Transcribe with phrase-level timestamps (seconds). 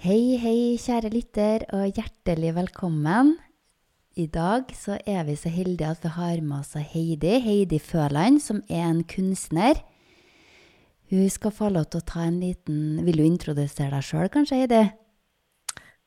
[0.00, 3.34] Hei, hei, kjære lytter, og hjertelig velkommen.
[4.16, 8.38] I dag så er vi så heldige at vi har med oss Heidi, Heidi Føland,
[8.40, 9.82] som er en kunstner.
[11.12, 14.62] Hun skal få lov til å ta en liten Vil du introdusere deg sjøl, kanskje,
[14.62, 14.78] Heidi?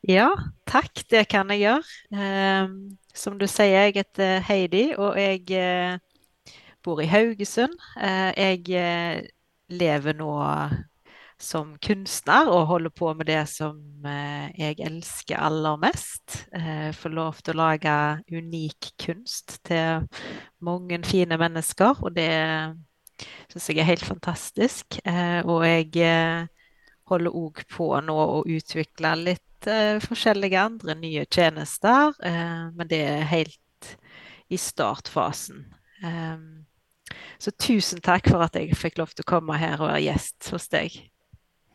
[0.10, 0.32] Ja,
[0.66, 1.94] takk, det kan jeg gjøre.
[2.18, 2.73] Eh,
[3.14, 6.00] som du sier, jeg heter Heidi, og jeg eh,
[6.82, 7.78] bor i Haugesund.
[8.02, 9.21] Eh, jeg eh,
[9.70, 10.32] lever nå
[11.42, 13.78] som kunstner og holder på med det som
[14.08, 16.46] eh, jeg elsker aller mest.
[16.55, 17.96] Eh, Får lov til å lage
[18.32, 20.08] unik kunst til
[20.64, 22.32] mange fine mennesker, og det
[23.52, 25.00] syns jeg er helt fantastisk.
[25.05, 26.50] Eh, og jeg
[27.10, 29.41] holder òg på nå å utvikle litt
[30.04, 32.12] forskjellige andre nye tjenester,
[32.76, 33.88] men det er helt
[34.52, 35.62] i startfasen.
[37.40, 40.52] så tusen takk for at jeg fikk lov til å komme her og være gjest
[40.52, 40.98] hos deg.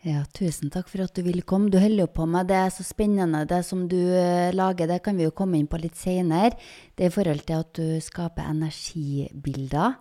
[0.07, 1.73] Ja, tusen takk for at du ville komme.
[1.75, 4.87] Du holder jo på med det er så spennende, det som du eh, lager.
[4.87, 6.55] Det kan vi jo komme inn på litt seinere.
[6.95, 9.97] Det er i forhold til at du skaper energibilder.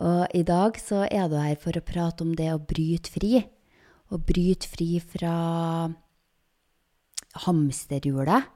[0.00, 3.42] Og i dag så er du her for å prate om det å bryte fri.
[4.10, 5.34] Å bryte fri fra
[7.42, 8.48] hamsterhjulet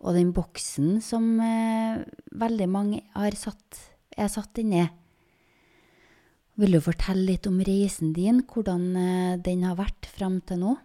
[0.00, 2.02] og den boksen som eh,
[2.40, 3.02] veldig mange
[3.38, 3.78] satt,
[4.16, 4.86] er satt inni.
[6.60, 10.76] Vil du fortelle litt om reisen din, hvordan eh, den har vært fram til nå?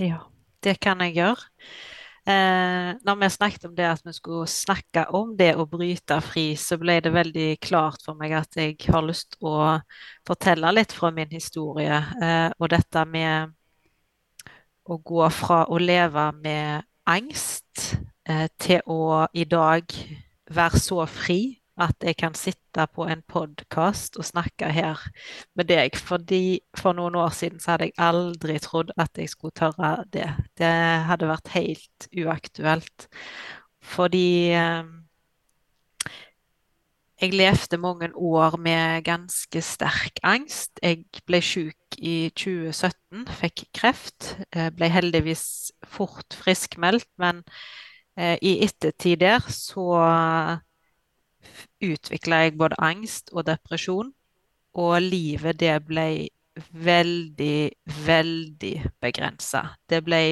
[0.00, 0.22] Ja,
[0.64, 1.48] det kan jeg gjøre.
[2.28, 6.50] Eh, når vi snakket om det at vi skulle snakke om det å bryte fri,
[6.60, 9.78] så ble det veldig klart for meg at jeg har lyst å
[10.28, 12.00] fortelle litt fra min historie.
[12.20, 13.52] Eh, og dette med
[14.88, 17.94] å gå fra å leve med angst
[18.28, 19.92] eh, til å i dag
[20.52, 25.00] være så fri at jeg kan sitte på en podkast og snakke her
[25.58, 25.96] med deg.
[25.96, 30.28] Fordi for noen år siden så hadde jeg aldri trodd at jeg skulle tørre det.
[30.58, 30.72] Det
[31.08, 33.08] hadde vært helt uaktuelt.
[33.88, 34.90] Fordi eh,
[37.18, 40.78] jeg levde mange år med ganske sterk angst.
[40.82, 44.36] Jeg ble syk i 2017, fikk kreft.
[44.54, 47.42] Eh, ble heldigvis fort friskmeldt, men
[48.18, 49.88] eh, i ettertid der så
[51.84, 54.12] utvikla jeg både angst og depresjon.
[54.78, 56.28] Og livet, det ble
[56.70, 57.70] veldig,
[58.06, 59.62] veldig begrensa.
[59.88, 60.22] Det ble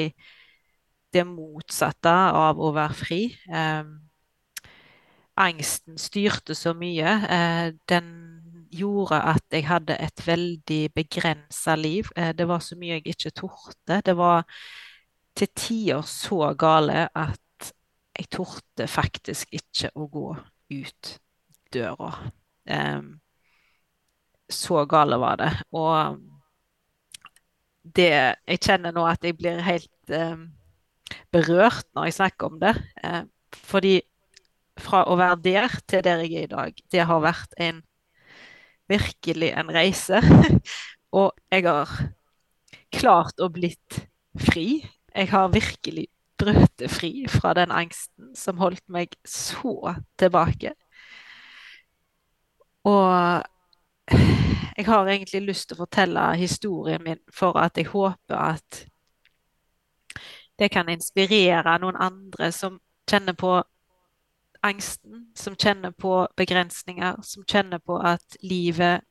[1.15, 3.21] det motsatte av å være fri.
[3.49, 3.89] Eh,
[5.37, 7.15] angsten styrte så mye.
[7.39, 8.11] Eh, den
[8.77, 12.11] gjorde at jeg hadde et veldig begrensa liv.
[12.17, 14.03] Eh, det var så mye jeg ikke torde.
[14.05, 14.45] Det var
[15.37, 17.73] til tider så gale at
[18.17, 20.29] jeg torde faktisk ikke å gå
[20.73, 21.17] ut
[21.75, 22.11] døra.
[24.51, 25.53] Så gale var det.
[25.75, 26.21] Og
[27.97, 28.11] det
[28.47, 30.15] Jeg kjenner nå at jeg blir helt
[31.35, 32.75] berørt når jeg snakker om det.
[33.67, 34.01] Fordi
[34.83, 37.81] fra å være der til der jeg er i dag, det har vært en
[38.91, 40.21] virkelig en reise.
[41.19, 41.91] Og jeg har
[42.95, 44.03] klart å blitt
[44.39, 44.85] fri.
[45.15, 50.75] Jeg har virkelig brøt fri fra den angsten som holdt meg så tilbake.
[52.87, 53.43] Og
[54.77, 58.85] jeg har egentlig lyst til å fortelle historien min for at jeg håper at
[60.57, 62.79] det kan inspirere noen andre som
[63.11, 63.59] kjenner på
[64.65, 69.05] angsten, som kjenner på begrensninger, som kjenner på at livet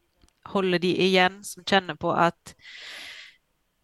[0.46, 2.56] holder de igjen, som kjenner på at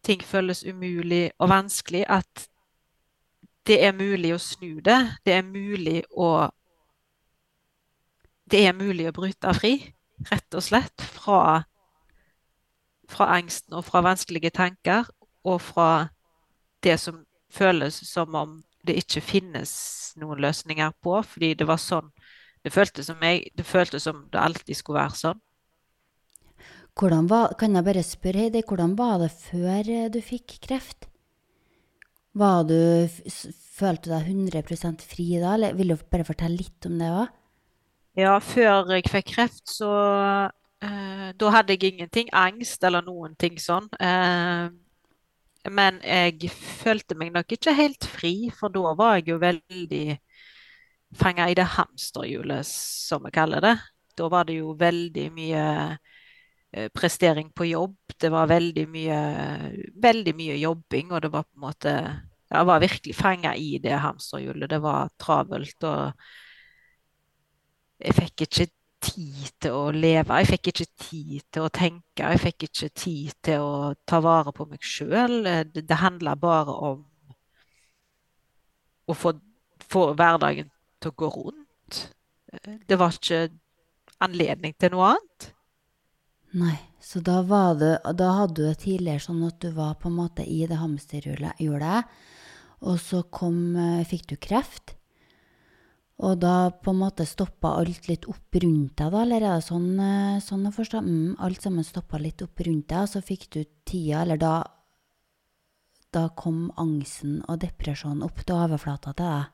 [0.04, 2.06] ting føles umulig og vanskelig.
[2.10, 2.48] At
[3.68, 5.00] det er mulig å snu det.
[5.26, 6.50] Det er mulig å
[8.52, 9.76] det er mulig å bryte fri,
[10.30, 11.64] rett og slett, fra,
[13.10, 15.08] fra angsten og fra vanskelige tanker,
[15.48, 15.92] og fra
[16.86, 19.72] det som føles som om det ikke finnes
[20.22, 22.12] noen løsninger på, fordi det var sånn
[22.62, 25.40] det føltes som, jeg, det, føltes som det alltid skulle være sånn.
[27.02, 31.08] Var, kan jeg bare spørre Heidi, hvordan var det før eh, du fikk kreft?
[32.38, 32.78] Var du,
[33.80, 37.32] følte du deg 100% fri da, eller vil du bare fortelle litt om det òg?
[38.20, 39.90] Ja, før jeg fikk kreft, så
[40.84, 43.88] eh, Da hadde jeg ingenting angst eller noen ting sånn.
[44.00, 44.68] Eh,
[45.72, 46.50] men jeg
[46.82, 50.06] følte meg nok ikke helt fri, for da var jeg jo veldig
[51.18, 53.76] fanga i det hamsterhjulet, som vi kaller det.
[54.18, 55.64] Da var det jo veldig mye
[56.74, 57.96] eh, prestering på jobb.
[58.20, 59.20] Det var veldig mye,
[60.04, 61.96] veldig mye jobbing, og det var på en måte
[62.52, 64.70] Jeg var virkelig fanga i det hamsterhjulet.
[64.70, 65.84] Det var travelt.
[65.84, 66.12] og
[68.02, 68.68] jeg fikk ikke
[69.02, 70.40] tid til å leve.
[70.42, 72.26] Jeg fikk ikke tid til å tenke.
[72.26, 75.42] Jeg fikk ikke tid til å ta vare på meg sjøl.
[75.46, 77.00] Det, det handla bare om
[79.10, 79.34] å få,
[79.90, 80.70] få, hverdagen
[81.02, 82.04] til å gå rundt.
[82.88, 83.48] Det var ikke
[84.22, 85.52] anledning til noe annet.
[86.62, 87.40] Nei, så da,
[87.80, 90.82] det, da hadde du det tidligere sånn at du var på en måte i det
[90.82, 91.62] hamsterhjulet,
[92.82, 94.98] og så kom, eh, fikk du kreft.
[96.22, 99.66] Og da på en måte stoppa alt litt opp rundt deg, da, eller er det
[99.66, 101.02] sånn, eh, sånn å forstå?
[101.02, 104.54] Mm, alt sammen stoppa litt opp rundt deg, og så fikk du tida, eller da
[106.12, 109.46] Da kom angsten og depresjonen opp til overflata til deg.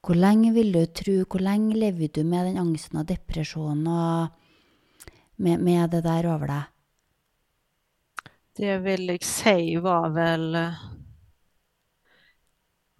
[0.00, 4.32] Hvor lenge vil du tro, hvor lenge lever du med den angsten og depresjonen og
[5.36, 6.72] med, med det der over deg?
[8.56, 10.80] Det vil jeg si var vel eh,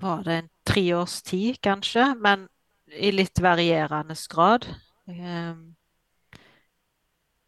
[0.02, 2.48] var det en tre års tid, kanskje, men
[2.92, 4.66] i litt varierende grad.
[5.08, 5.74] Ehm,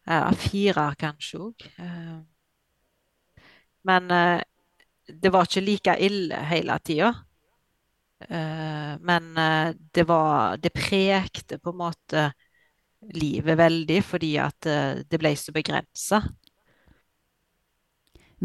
[0.05, 1.67] ja, fire kanskje òg.
[1.81, 2.23] Ehm,
[3.85, 4.41] men eh,
[5.05, 7.11] det var ikke like ille hele tida.
[8.29, 12.31] Ehm, men eh, det var Det prekte på en måte
[13.13, 16.21] livet veldig fordi at eh, det ble så begrensa.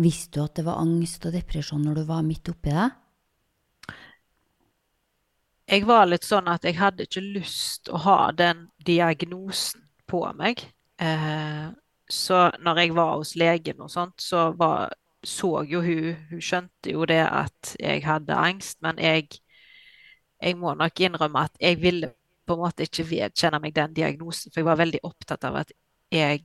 [0.00, 2.90] Visste du at det var angst og depresjon når du var midt oppi det?
[5.70, 10.64] Jeg var litt sånn at jeg hadde ikke lyst å ha den diagnosen på meg.
[11.00, 11.68] Eh,
[12.10, 14.90] så når jeg var hos legen og sånt, så var,
[15.22, 19.28] så jo hun Hun skjønte jo det at jeg hadde angst, men jeg,
[20.42, 22.10] jeg må nok innrømme at jeg ville
[22.46, 25.72] på en måte ikke vedkjenne meg den diagnosen, for jeg var veldig opptatt av at
[26.10, 26.42] jeg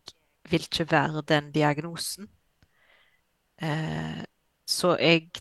[0.52, 2.30] vil ikke være den diagnosen.
[3.58, 4.22] Eh,
[4.70, 5.32] så jeg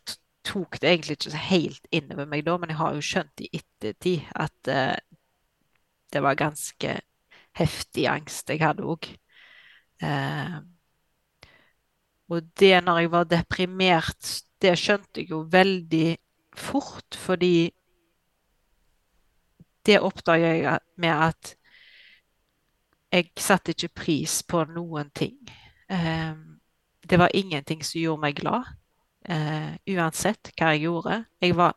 [0.45, 3.51] tok det egentlig ikke helt inn over meg da, men jeg har jo skjønt i
[3.57, 4.97] ettertid at uh,
[6.15, 6.99] det var ganske
[7.59, 9.09] heftig angst jeg hadde òg.
[10.03, 10.59] Eh,
[12.33, 14.31] og det når jeg var deprimert,
[14.63, 16.17] det skjønte jeg jo veldig
[16.57, 17.71] fort, fordi
[19.87, 21.55] det oppdaga jeg med at
[23.13, 25.37] jeg satte ikke pris på noen ting.
[25.93, 26.59] Um,
[27.05, 28.71] det var ingenting som gjorde meg glad
[29.31, 31.21] uh, uansett hva jeg gjorde.
[31.43, 31.77] Jeg var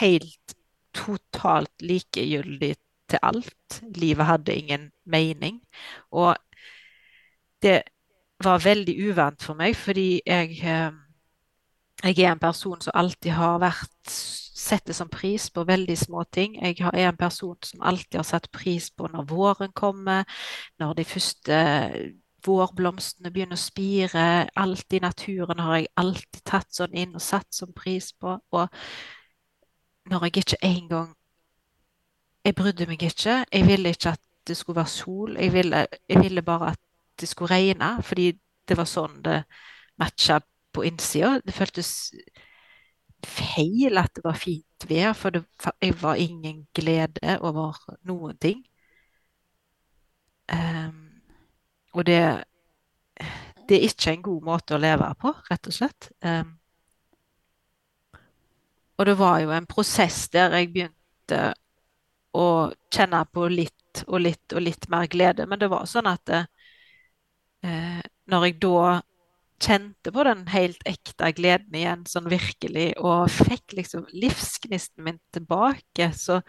[0.00, 0.56] helt
[0.96, 2.74] totalt likegyldig
[3.10, 3.80] til alt.
[3.96, 5.60] Livet hadde ingen mening.
[6.10, 6.36] Og
[7.62, 7.82] det
[8.44, 10.96] var veldig uvant for meg, fordi jeg, uh,
[12.04, 14.16] jeg er en person som alltid har vært
[14.66, 16.56] setter som pris på veldig små ting.
[16.62, 20.24] Jeg er en person som alltid har satt pris på når våren kommer,
[20.80, 21.58] når de første
[22.44, 24.24] vårblomstene begynner å spire.
[24.56, 28.36] Alt i naturen har jeg alltid tatt sånn inn og satt som pris på.
[28.52, 28.68] Og
[30.10, 31.14] når jeg ikke engang
[32.46, 33.44] Jeg brydde meg ikke.
[33.52, 35.36] Jeg ville ikke at det skulle være sol.
[35.36, 36.78] Jeg ville, jeg ville bare at
[37.20, 38.28] det skulle regne, fordi
[38.68, 39.40] det var sånn det
[39.98, 40.38] matcha
[40.72, 41.40] på innsida.
[41.42, 41.90] Det føltes
[43.26, 45.42] feil at det var fint vær, for det
[46.02, 47.74] var ingen glede over
[48.06, 48.62] noen ting.
[50.52, 51.05] Um,
[51.96, 52.20] og det,
[53.68, 56.10] det er ikke en god måte å leve på, rett og slett.
[56.20, 56.52] Um,
[58.96, 61.40] og det var jo en prosess der jeg begynte
[62.36, 62.46] å
[62.92, 65.46] kjenne på litt og litt og litt mer glede.
[65.48, 69.00] Men det var sånn at uh, når jeg da
[69.62, 76.10] kjente på den helt ekte gleden igjen, sånn virkelig, og fikk liksom livsgnisten min tilbake,
[76.12, 76.42] så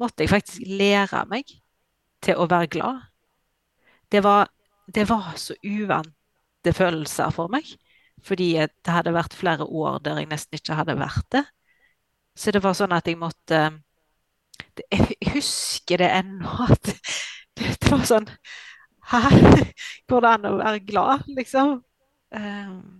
[0.00, 1.48] måtte jeg faktisk lære meg
[2.20, 3.06] til å være glad.
[4.12, 4.50] Det var
[4.94, 7.68] det var så uvante følelser for meg.
[8.24, 11.44] Fordi det hadde vært flere år der jeg nesten ikke hadde vært det.
[12.36, 13.60] Så det var sånn at jeg måtte
[14.92, 16.66] Jeg husker det ennå.
[16.68, 16.92] At
[17.56, 18.28] det, var sånn
[19.10, 19.20] Hæ?
[20.08, 21.80] Går det an å være glad, liksom?
[22.30, 22.99] Um,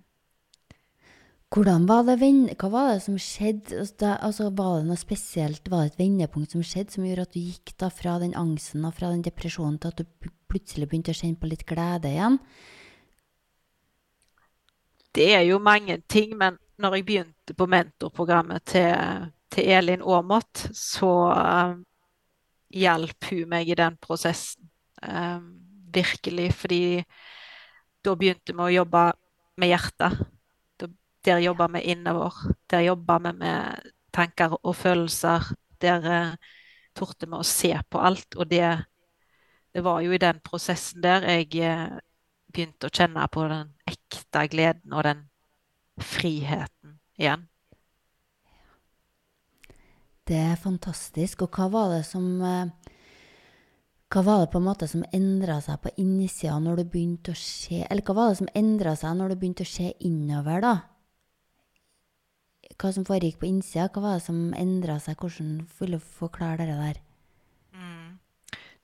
[1.50, 2.16] hvordan var det,
[2.61, 3.80] Hva var det som skjedde?
[3.80, 5.71] Altså, altså, var det noe spesielt?
[5.71, 8.85] Var det et vendepunkt som skjedde, som gjorde at du gikk da fra den angsten
[8.87, 12.38] og fra den depresjonen til at du plutselig begynte å kjenne på litt glede igjen?
[15.11, 20.69] Det er jo mange ting, men når jeg begynte på mentorprogrammet til, til Elin Aamodt,
[20.76, 21.75] så uh,
[22.71, 24.71] hjalp hun meg i den prosessen.
[25.02, 25.42] Uh,
[25.90, 26.52] virkelig.
[26.54, 26.83] Fordi
[28.07, 29.09] da begynte vi å jobbe
[29.59, 30.28] med hjertet.
[31.25, 32.35] Der jobber vi innover.
[32.71, 35.53] Der jobber vi med tanker og følelser.
[35.81, 36.37] Der eh,
[36.95, 38.37] torde vi å se på alt.
[38.37, 38.65] Og det
[39.75, 41.99] det var jo i den prosessen der jeg eh,
[42.50, 45.21] begynte å kjenne på den ekte gleden og den
[46.00, 47.47] friheten igjen.
[50.27, 51.45] Det er fantastisk.
[51.47, 52.97] Og hva var det som eh,
[54.11, 57.39] Hva var det på en måte som endra seg på innsida når det begynte å
[57.39, 60.73] skje Eller hva var det som endra seg når det begynte å skje innover, da?
[62.80, 65.20] Hva som foregikk på innsida, hva var det som endra seg?
[65.20, 67.00] Hvordan vil du forklare det der?
[67.76, 68.14] Mm.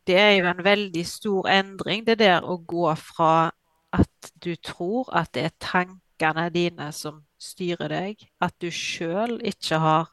[0.05, 3.55] Det er jo en veldig stor endring, det der å gå fra
[3.97, 9.81] at du tror at det er tankene dine som styrer deg, at du sjøl ikke
[9.81, 10.13] har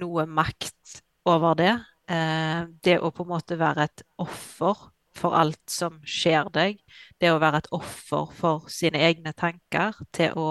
[0.00, 1.74] noe makt over det.
[2.08, 6.80] Eh, det å på en måte være et offer for alt som skjer deg,
[7.20, 10.48] det å være et offer for sine egne tanker, til å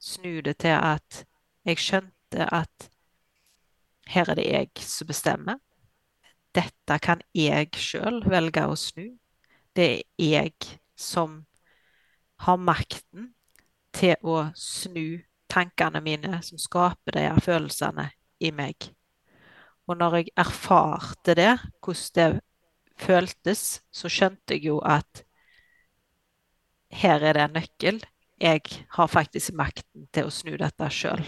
[0.00, 1.24] snu det til at
[1.64, 2.88] jeg skjønte at
[4.12, 5.60] her er det jeg som bestemmer.
[6.54, 9.06] Dette kan jeg sjøl velge å snu.
[9.74, 11.42] Det er jeg som
[12.44, 13.32] har makten
[13.94, 18.10] til å snu tankene mine som skaper de følelsene
[18.42, 18.90] i meg.
[19.88, 21.52] Og når jeg erfarte det,
[21.84, 25.24] hvordan det føltes, så skjønte jeg jo at
[26.94, 28.02] her er det en nøkkel.
[28.40, 28.62] Jeg
[28.96, 31.24] har faktisk makten til å snu dette sjøl.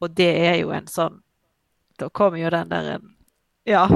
[0.00, 1.22] Og det er jo en sånn
[1.96, 2.98] Da kommer jo den der
[3.66, 3.86] Ja,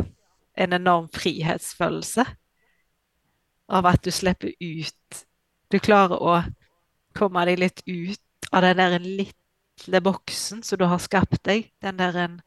[0.57, 2.25] en enorm frihetsfølelse
[3.71, 5.21] av at du slipper ut.
[5.71, 6.41] Du klarer å
[7.15, 11.71] komme deg litt ut av den der lille boksen som du har skapt deg.
[11.85, 12.41] Den der en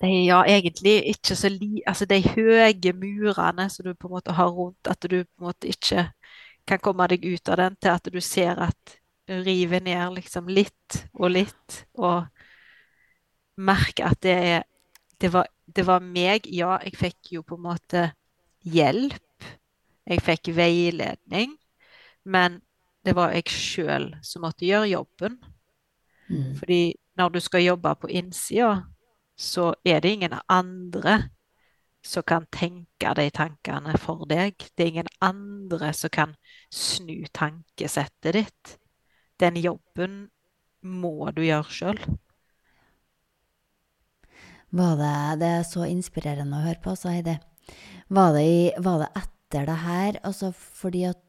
[0.00, 1.82] de, ja, egentlig ikke så li...
[1.86, 5.48] Altså de høye murene som du på en måte har rundt, at du på en
[5.48, 6.08] måte ikke
[6.68, 8.98] kan komme deg ut av den, til at du ser at
[9.28, 12.26] rive ned liksom litt og litt, og
[13.58, 14.66] merke at det er
[15.18, 16.46] det var, det var meg.
[16.46, 18.04] Ja, jeg fikk jo på en måte
[18.62, 19.46] hjelp.
[20.08, 21.56] Jeg fikk veiledning.
[22.24, 22.60] Men
[23.04, 25.38] det var jeg sjøl som måtte gjøre jobben.
[26.28, 26.54] Mm.
[26.60, 26.82] Fordi
[27.18, 28.84] når du skal jobbe på innsida,
[29.38, 31.18] så er det ingen andre
[32.04, 34.54] som kan tenke de tankene for deg.
[34.76, 36.36] Det er ingen andre som kan
[36.70, 38.78] snu tankesettet ditt
[39.42, 40.16] den jobben
[40.82, 42.00] må du gjøre sjøl.
[44.68, 47.38] Det, det er så inspirerende å høre på, sa Heidi.
[48.12, 48.50] Var det,
[48.84, 51.24] var det etter det her, altså fordi at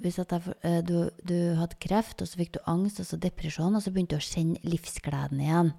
[0.00, 3.18] hvis at jeg, eh, du, du, hadde kreft, og så fikk du angst og så
[3.20, 5.72] depresjon, og så begynte du å kjenne livsgleden igjen.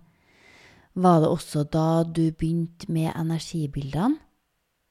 [0.93, 4.19] Var det også da du begynte med energibildene?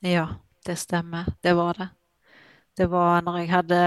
[0.03, 0.27] Ja,
[0.67, 1.29] det stemmer.
[1.43, 1.89] Det var det.
[2.75, 3.83] Det var når jeg hadde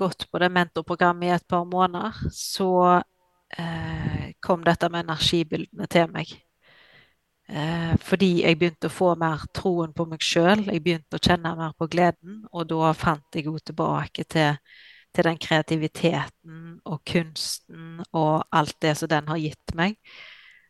[0.00, 2.70] gått på det mentorprogrammet i et par måneder, så
[3.56, 6.32] eh, kom dette med energibildene til meg.
[7.50, 11.54] Eh, fordi jeg begynte å få mer troen på meg sjøl, jeg begynte å kjenne
[11.58, 14.58] mer på gleden, og da fant jeg jo tilbake til,
[15.10, 19.98] til den kreativiteten og kunsten og alt det som den har gitt meg.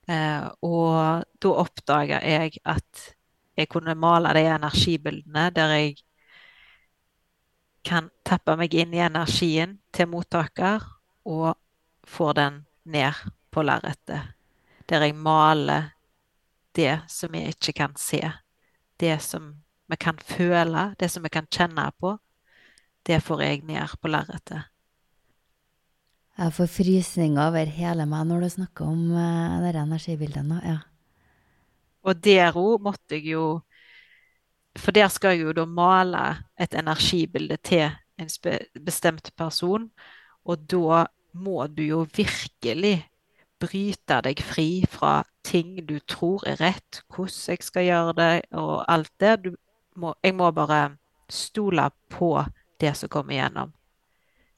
[0.09, 3.11] Eh, og da oppdaga jeg at
[3.61, 5.99] jeg kunne male de energibildene der jeg
[7.87, 10.85] kan tappe meg inn i energien til mottaker
[11.29, 11.55] og
[12.07, 13.17] får den ned
[13.51, 14.35] på lerretet.
[14.89, 15.93] Der jeg maler
[16.77, 18.23] det som jeg ikke kan se.
[19.01, 19.55] Det som
[19.91, 22.17] vi kan føle, det som vi kan kjenne på.
[23.07, 24.69] Det får jeg ned på lerretet.
[26.41, 30.61] Jeg får frysninger over hele meg når du snakker om uh, de energibildene.
[30.65, 30.79] Ja.
[32.07, 33.61] Og der òg måtte jeg jo
[34.79, 36.25] for der skal jeg jo da male
[36.61, 38.29] et energibilde til en
[38.85, 39.91] bestemt person,
[40.45, 43.11] og da må du jo virkelig
[43.61, 48.85] bryte deg fri fra ting du tror er rett, hvordan jeg skal gjøre det, og
[48.89, 49.55] alt det.
[49.97, 50.97] Må, jeg må bare
[51.29, 52.33] stole på
[52.81, 53.73] det som kommer igjennom.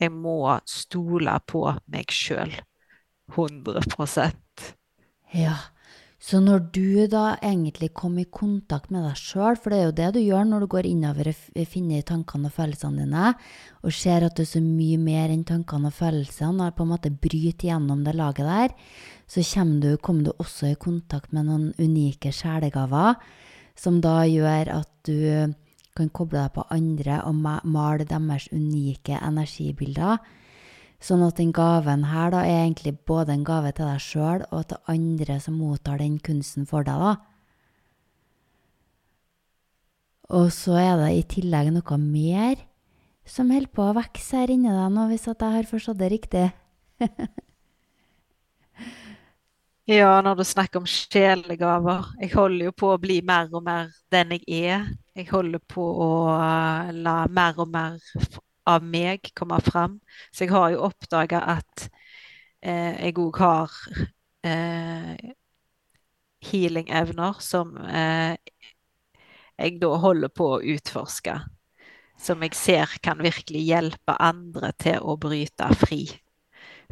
[0.00, 2.54] Jeg må stole på meg sjøl.
[3.32, 4.74] 100%
[5.32, 5.54] Ja.
[6.22, 9.94] Så når du da egentlig kom i kontakt med deg sjøl, for det er jo
[9.98, 13.32] det du gjør når du går innover og finner tankene og følelsene dine,
[13.82, 16.92] og ser at du er så mye mer enn tankene og følelsene, og på en
[16.92, 18.76] måte bryter gjennom det laget der,
[19.26, 23.18] så kommer du, kommer du også i kontakt med noen unike sjelegaver,
[23.74, 25.18] som da gjør at du
[25.96, 30.22] kan koble deg på andre og male deres unike energibilder
[31.02, 34.68] Sånn at den gaven her da er egentlig både en gave til deg sjøl og
[34.70, 37.16] til andre som mottar den kunsten for deg, da.
[40.32, 42.60] Og så er det i tillegg noe mer
[43.28, 46.10] som holder på å vokse her inni deg nå, hvis at jeg har forstått det
[46.14, 46.44] riktig.
[49.90, 52.14] ja, når du snakker om sjelegaver.
[52.22, 54.88] Jeg holder jo på å bli mer og mer den jeg er.
[55.18, 56.10] Jeg holder på å
[56.94, 57.98] la mer og mer
[58.68, 59.98] av meg komme fram.
[60.30, 61.86] Så jeg har jo oppdaga at
[62.62, 63.76] eh, jeg òg har
[64.46, 65.32] eh,
[66.42, 68.34] healing-evner som eh,
[69.58, 71.36] jeg da holder på å utforske.
[72.22, 76.04] Som jeg ser kan virkelig hjelpe andre til å bryte fri.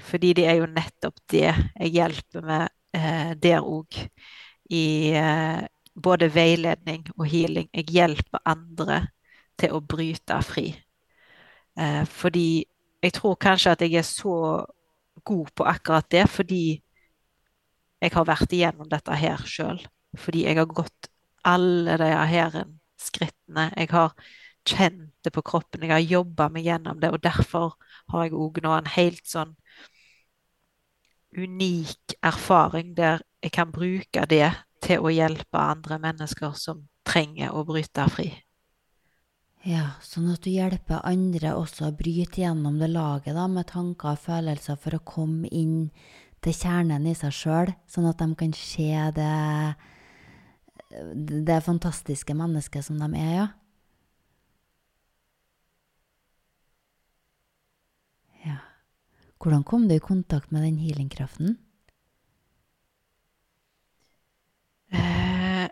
[0.01, 3.99] Fordi det er jo nettopp det jeg hjelper med eh, der òg.
[4.71, 4.85] I
[5.19, 5.61] eh,
[5.95, 7.69] både veiledning og healing.
[7.75, 9.03] Jeg hjelper andre
[9.61, 10.71] til å bryte fri.
[11.79, 12.65] Eh, fordi
[13.03, 14.65] jeg tror kanskje at jeg er så
[15.25, 16.81] god på akkurat det fordi
[18.01, 19.81] jeg har vært igjennom dette her sjøl.
[20.17, 21.11] Fordi jeg har gått
[21.45, 22.63] alle de her
[23.01, 23.71] skrittene.
[23.77, 24.15] Jeg har
[24.67, 27.13] kjent det på kroppen, jeg har jobba meg gjennom det.
[27.13, 27.77] Og derfor
[28.13, 29.55] har jeg òg nå en helt sånn
[31.37, 34.51] unik erfaring der jeg kan bruke det
[34.83, 38.33] til å hjelpe andre mennesker som trenger å bryte fri.
[39.69, 44.15] Ja, sånn at du hjelper andre også å bryte gjennom det laget da, med tanker
[44.15, 45.91] og følelser for å komme inn
[46.41, 48.89] til kjernen i seg sjøl, sånn at de kan se
[49.19, 49.35] det,
[51.51, 53.49] det fantastiske mennesket som de er, ja.
[58.47, 58.57] Ja.
[59.37, 61.59] Hvordan kom du i kontakt med den healingkraften?
[64.91, 65.69] Eh,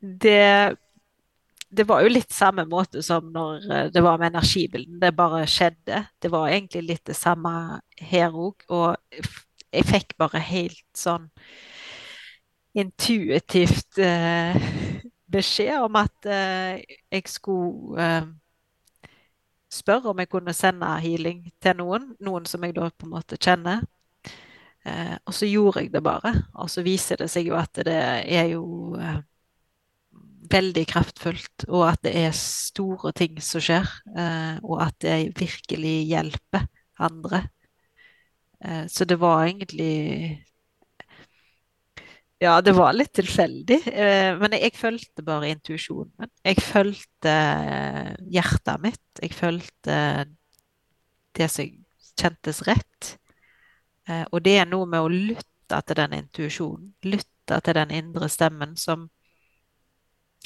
[0.00, 0.76] det
[1.72, 4.98] det var jo litt samme måte som når eh, det var med energibilden.
[5.00, 6.04] Det bare skjedde.
[6.20, 8.66] Det var egentlig litt det samme her òg.
[8.68, 9.22] Og
[9.72, 11.30] jeg fikk bare helt sånn
[12.76, 14.56] intuitivt eh,
[15.36, 18.28] beskjed om at eh, jeg skulle eh,
[19.72, 22.12] spørre om jeg kunne sende healing til noen.
[22.20, 23.80] Noen som jeg da på en måte kjenner.
[24.84, 26.34] Eh, og så gjorde jeg det bare.
[26.60, 28.64] Og så viser det seg jo at det er jo
[29.00, 29.22] eh,
[30.50, 33.88] veldig kraftfullt, og at det er store ting som skjer.
[34.16, 36.66] Eh, og at det virkelig hjelper
[37.02, 37.44] andre.
[38.62, 40.42] Eh, så det var egentlig
[42.42, 43.78] Ja, det var litt tilfeldig.
[43.86, 46.30] Eh, men jeg, fulgte bare intuisjonen.
[46.42, 47.34] Jeg fulgte
[48.26, 49.08] hjertet mitt.
[49.22, 49.98] Jeg fulgte
[51.38, 51.70] det som
[52.18, 53.12] kjentes rett.
[54.34, 56.90] Og det er noe med å lytte til den intuisjonen.
[57.06, 59.06] Lytte til den indre stemmen som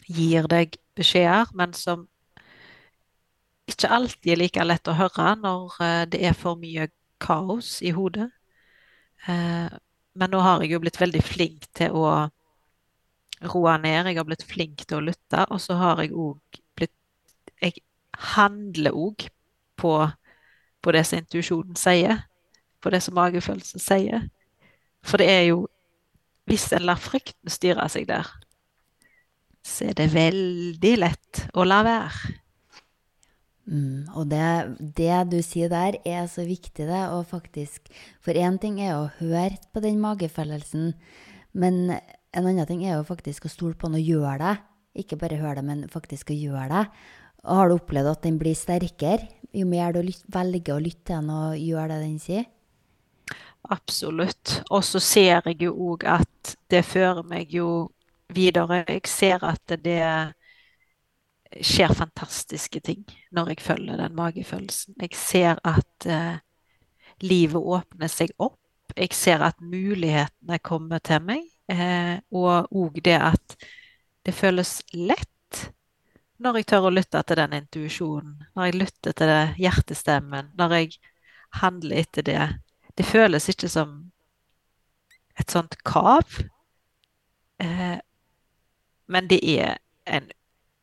[0.07, 2.07] gir deg beskjeder, men som
[3.67, 6.89] ikke alltid er like lett å høre når eh, det er for mye
[7.23, 8.29] kaos i hodet.
[9.27, 9.69] Eh,
[10.17, 12.07] men nå har jeg jo blitt veldig flink til å
[13.53, 14.07] roe ned.
[14.11, 16.95] Jeg har blitt flink til å lytte, og så har jeg òg blitt
[17.61, 17.83] Jeg
[18.37, 19.27] handler òg
[19.77, 19.93] på,
[20.81, 22.23] på det som intuisjonen sier,
[22.81, 24.29] på det som magefølelsen sier.
[25.05, 25.67] For det er jo
[26.47, 28.29] Hvis en lar frykten styre seg der,
[29.67, 32.35] så er det veldig lett å la være.
[33.67, 34.47] Mm, og det,
[34.95, 37.03] det, du sier der, er så viktig, det.
[37.11, 37.91] Og faktisk
[38.23, 40.93] For én ting er å høre på den magefølelsen,
[41.57, 44.57] men en annen ting er jo faktisk å stole på den og gjøre det.
[45.03, 46.85] Ikke bare høre det, men faktisk å gjøre det.
[47.47, 49.27] Og har du opplevd at den blir sterkere
[49.57, 50.03] jo mer du
[50.33, 52.47] velger å lytte til den og gjøre det den sier?
[53.73, 54.61] Absolutt.
[54.71, 57.89] Og så ser jeg jo òg at det fører meg jo
[58.29, 58.85] videre.
[58.89, 60.03] Jeg ser at det
[61.63, 64.97] skjer fantastiske ting når jeg følger den magefølelsen.
[65.01, 66.39] Jeg ser at eh,
[67.23, 68.59] livet åpner seg opp.
[68.97, 71.45] Jeg ser at mulighetene kommer til meg.
[71.71, 73.57] Eh, og òg det at
[74.27, 75.31] det føles lett
[76.43, 78.35] når jeg tør å lytte til den intuisjonen.
[78.55, 80.51] Når jeg lytter til det, hjertestemmen.
[80.59, 80.99] Når jeg
[81.63, 82.43] handler etter det.
[82.97, 83.97] Det føles ikke som
[85.41, 86.41] et sånt kav.
[87.63, 87.97] Uh,
[89.09, 90.31] men det er en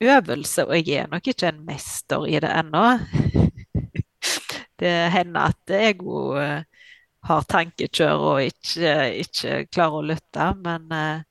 [0.03, 2.85] øvelse, og jeg er nok ikke en mester i det ennå.
[4.81, 6.63] det hender at jeg eh,
[7.23, 11.25] har tankekjør og ikke, ikke, klarer å lytte, men eh,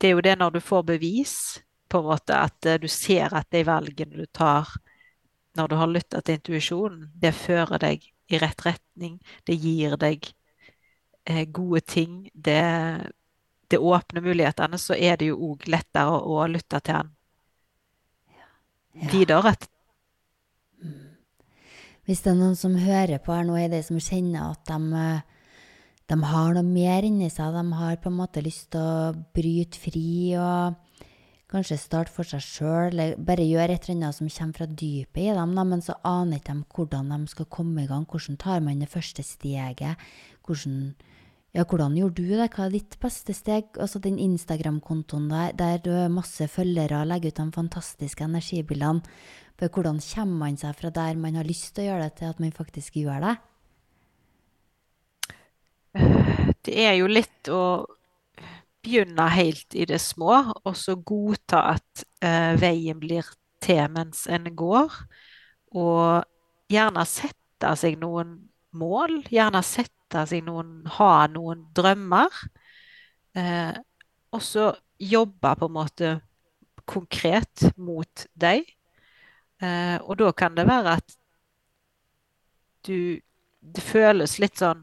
[0.00, 1.36] det er jo det når du får bevis,
[1.88, 4.68] på en måte, at eh, du ser at de valgene du tar
[5.56, 9.18] når du har lytta til intuisjonen, det fører deg i rett retning.
[9.44, 10.30] Det gir deg
[11.52, 12.14] gode ting.
[12.32, 12.62] Det
[13.72, 17.12] det åpner mulighetene, så er det jo òg lettere å, å, lytte til han
[19.12, 19.54] videre.
[20.82, 21.12] Mm.
[22.06, 25.04] Hvis det er noen som hører på her nå, er det som kjenner at de,
[26.12, 29.80] de har noe mer inni seg, de har på en måte lyst til å bryte
[29.80, 30.80] fri og
[31.52, 35.22] kanskje starte for seg sjøl, eller bare gjøre et eller annet som kommer fra dypet
[35.26, 38.06] i dem, men så aner ikke de hvordan de skal komme i gang.
[38.08, 40.00] Hvordan tar man det første steget?
[40.46, 40.94] Hvordan
[41.52, 42.48] ja, hvordan gjorde du det?
[42.54, 43.74] Hva er ditt beste steg?
[43.76, 49.04] Altså den Instagram-kontoen der, der du har masse følgere og legger ut de fantastiske energibildene.
[49.60, 52.32] For hvordan kommer man seg fra der man har lyst til å gjøre det, til
[52.32, 53.34] at man faktisk gjør det?
[56.64, 57.62] Det er jo litt å
[58.82, 63.28] begynne helt i det små, og så godta at uh, veien blir
[63.62, 64.96] til mens en går.
[65.76, 66.24] Og
[66.72, 68.38] gjerne sette seg noen
[68.72, 72.42] mål, gjerne sette seg noen Ha noen drømmer.
[73.38, 73.74] Eh,
[74.32, 74.72] og så
[75.02, 76.12] jobbe på en måte
[76.88, 78.66] konkret mot deg.
[79.62, 81.18] Eh, og da kan det være at
[82.86, 83.20] du
[83.62, 84.80] Det føles litt sånn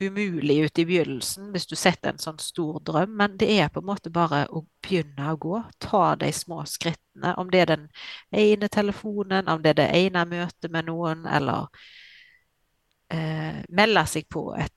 [0.00, 3.82] umulig ut i begynnelsen hvis du setter en sånn stor drøm, men det er på
[3.82, 5.60] en måte bare å begynne å gå.
[5.80, 7.34] Ta de små skrittene.
[7.36, 7.86] Om det er den
[8.32, 11.68] ene telefonen, om det er det ene møtet med noen, eller
[13.12, 14.72] eh, melde seg på et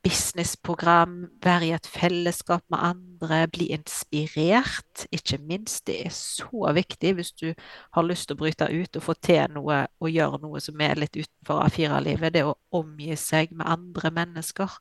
[0.00, 5.04] businessprogram, være i et fellesskap med andre, bli inspirert.
[5.12, 7.52] Ikke minst, det er så viktig hvis du
[7.92, 10.96] har lyst til å bryte ut og få til noe og gjøre noe som er
[11.00, 12.32] litt utenfor A4-livet.
[12.32, 14.78] Det å omgi seg med andre mennesker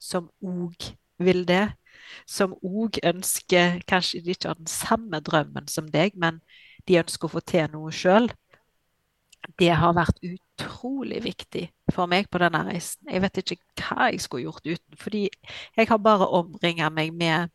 [0.00, 1.66] som òg vil det.
[2.28, 6.40] Som òg ønsker Kanskje de ikke har den samme drømmen som deg, men
[6.88, 8.32] de ønsker å få til noe sjøl
[9.60, 13.04] det har vært utrolig viktig for meg på denne reisen.
[13.10, 15.26] Jeg vet ikke hva jeg skulle gjort uten, fordi
[15.76, 17.52] jeg har bare omringa meg med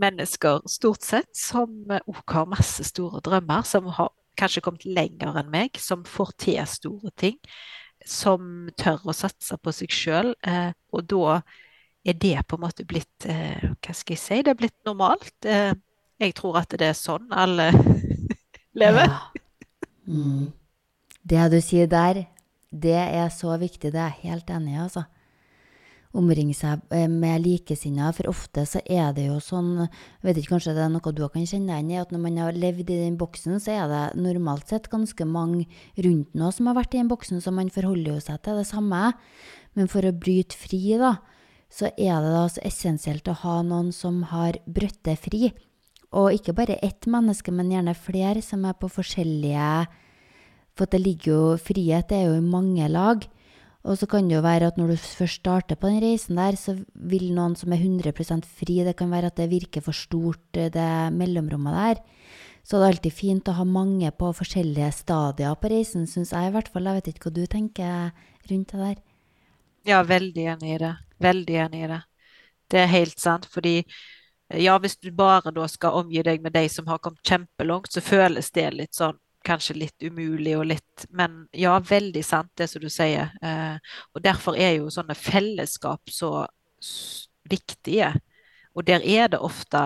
[0.00, 5.52] mennesker stort sett som òg har masse store drømmer, som har kanskje kommet lenger enn
[5.52, 7.38] meg, som får til store ting,
[8.06, 10.34] som tør å satse på seg sjøl.
[10.46, 11.38] Eh, og da
[12.06, 14.42] er det på en måte blitt eh, Hva skal jeg si?
[14.44, 15.34] Det er blitt normalt.
[15.48, 15.72] Eh,
[16.20, 17.72] jeg tror at det er sånn alle
[18.80, 19.10] lever.
[19.10, 19.24] Ja.
[20.06, 20.52] Mm.
[21.26, 22.26] Det du sier der,
[22.70, 23.90] det er så viktig.
[23.92, 25.06] Det er jeg helt enig i, altså.
[26.16, 28.14] Omringe seg eh, med likesinnede.
[28.16, 29.90] For ofte så er det jo sånn jeg
[30.24, 32.38] vet ikke, Kanskje det er noe du kan kjenne deg igjen i, at når man
[32.40, 35.66] har levd i den boksen, så er det normalt sett ganske mange
[36.06, 38.68] rundt nå som har vært i den boksen, så man forholder jo seg til det
[38.70, 39.02] samme.
[39.76, 41.16] Men for å bryte fri, da,
[41.68, 45.50] så er det da så essensielt å ha noen som har brutt det fri.
[46.16, 49.70] Og ikke bare ett menneske, men gjerne flere som er på forskjellige
[50.76, 53.24] for det ligger jo Frihet er jo i mange lag.
[53.86, 56.56] Og så kan det jo være at når du først starter på den reisen der,
[56.58, 60.56] så vil noen som er 100% fri Det kan være at det virker for stort,
[60.58, 62.02] eh, det mellomrommet der.
[62.66, 66.48] Så det er alltid fint å ha mange på forskjellige stadier på reisen, syns jeg
[66.48, 66.88] i hvert fall.
[66.90, 68.10] Jeg vet ikke hva du tenker
[68.50, 68.96] rundt det der?
[69.86, 70.94] Ja, veldig enig i det.
[71.22, 72.00] Veldig enig i det.
[72.66, 73.84] Det er helt sant, fordi
[74.50, 78.02] ja, hvis du bare da skal omgi deg med de som har kommet kjempelangt, så
[78.02, 79.14] føles det litt sånn
[79.46, 83.32] kanskje litt umulig og litt Men ja, veldig sant, det som du sier.
[83.42, 83.76] Eh,
[84.14, 86.46] og derfor er jo sånne fellesskap så
[87.50, 88.12] viktige.
[88.76, 89.82] Og der er det ofte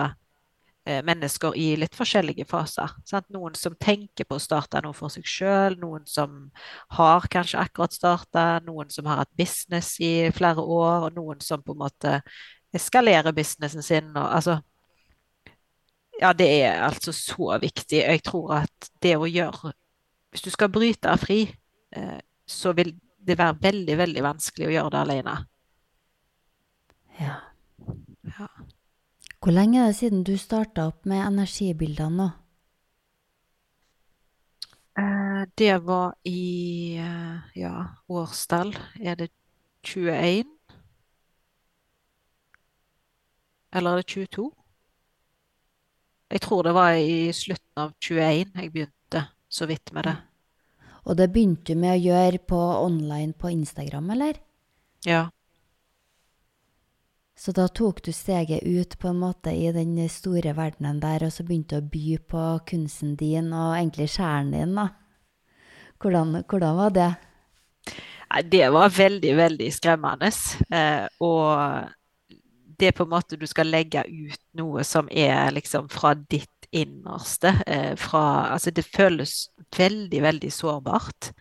[0.85, 2.95] eh, mennesker i litt forskjellige faser.
[3.07, 3.29] Sant?
[3.33, 6.49] Noen som tenker på å starte noe for seg sjøl, noen som
[6.97, 11.63] har kanskje akkurat starta, noen som har hatt business i flere år, og noen som
[11.63, 12.17] på en måte
[12.75, 14.11] eskalerer businessen sin.
[14.15, 14.59] Og, altså,
[16.21, 18.03] ja, det er altså så viktig.
[18.03, 19.73] Jeg tror at det å gjøre
[20.31, 21.41] Hvis du skal bryte av fri,
[21.91, 25.33] eh, så vil det være veldig, veldig vanskelig å gjøre det alene.
[27.19, 27.33] Ja.
[28.37, 28.47] ja.
[29.43, 32.29] Hvor lenge er det siden du starta opp med energibildene nå?
[35.03, 37.75] Eh, det var i eh, ja,
[38.07, 38.71] årstall.
[39.03, 39.33] Er det
[39.83, 40.47] 21?
[43.73, 44.47] Eller er det 22?
[46.31, 50.15] Jeg tror det var i slutten av 21 jeg begynte så vidt med det.
[51.09, 54.37] Og det begynte du med å gjøre på online på Instagram, eller?
[55.03, 55.25] Ja.
[57.35, 61.33] Så da tok du steget ut på en måte i den store verdenen der, og
[61.33, 64.91] så begynte du å by på kunsten din og egentlig sjelen din, da.
[66.01, 67.09] Hvordan, hvordan var det?
[68.47, 70.29] Det var veldig, veldig skremmende.
[70.69, 71.91] Eh, og
[72.81, 76.67] det er på en måte du skal legge ut noe som er liksom fra ditt
[76.71, 77.53] innerste.
[77.67, 81.31] Eh, fra, altså det føles veldig, veldig sårbart.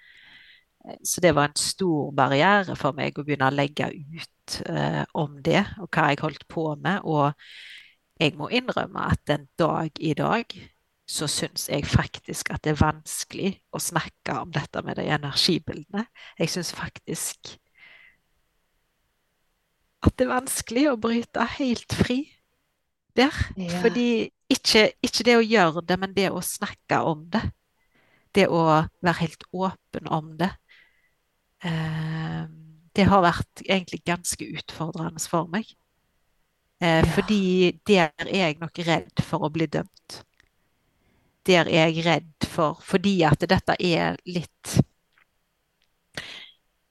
[0.84, 5.04] Eh, så det var en stor barriere for meg å begynne å legge ut eh,
[5.14, 7.06] om det, og hva jeg holdt på med.
[7.08, 7.32] Og
[8.20, 10.52] jeg må innrømme at den dag i dag
[11.10, 16.04] så syns jeg faktisk at det er vanskelig å snakke om dette med de energibildene.
[16.38, 17.56] Jeg syns faktisk
[20.00, 22.22] at det er vanskelig å bryte helt fri
[23.18, 23.34] der.
[23.56, 23.80] Ja.
[23.82, 27.42] Fordi ikke, ikke, det å gjøre det, men det å snakke om det.
[28.34, 28.62] Det å
[29.02, 30.50] være helt åpen om det.
[31.66, 32.42] Eh,
[32.96, 35.68] det har vært egentlig ganske utfordrende for meg.
[36.80, 37.06] Eh, ja.
[37.14, 37.42] Fordi
[37.86, 40.20] der er jeg nok redd for å bli dømt.
[41.46, 44.74] Der er jeg redd for Fordi at dette er litt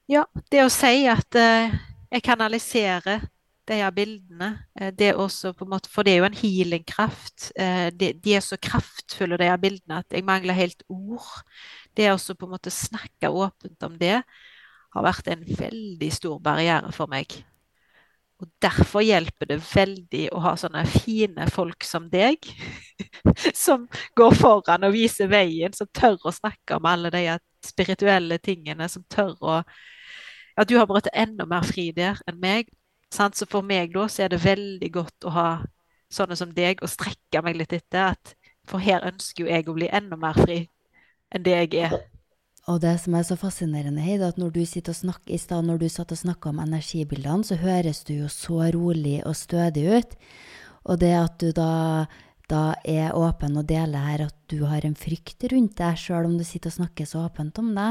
[0.09, 1.75] Ja, det å si at eh,
[2.11, 3.27] jeg kanaliserer
[3.69, 4.49] de her bildene.
[4.75, 7.51] det det også på en måte, for det er jo en healing-kraft.
[7.99, 11.43] de, de, er så kraftfulle, de her bildene, at jeg mangler helt ord.
[11.97, 14.23] Det også på en måte snakke åpent om det
[14.89, 17.29] har vært en veldig stor barriere for meg.
[18.39, 22.47] Og derfor hjelper det veldig å ha sånne fine folk som deg,
[23.65, 27.25] som går foran og viser veien, som tør å snakke om alle de
[27.65, 29.57] spirituelle tingene, som tør å
[30.59, 32.67] Ja, du har vært enda mer fri der enn meg.
[33.15, 33.37] Sant?
[33.39, 35.49] Så for meg da så er det veldig godt å ha
[36.11, 38.35] sånne som deg og strekke meg litt etter at
[38.69, 40.59] For her ønsker jo jeg å bli enda mer fri
[41.33, 41.95] enn det jeg er.
[42.69, 45.65] Og det som er så fascinerende, er at når du sitter og snakker i stad,
[45.65, 49.87] når du satt og snakka om energibildene, så høres du jo så rolig og stødig
[49.89, 50.13] ut.
[50.85, 51.71] Og det at du da,
[52.51, 56.37] da er åpen og deler her at du har en frykt rundt deg, sjøl om
[56.37, 57.89] du sitter og snakker så åpent om det,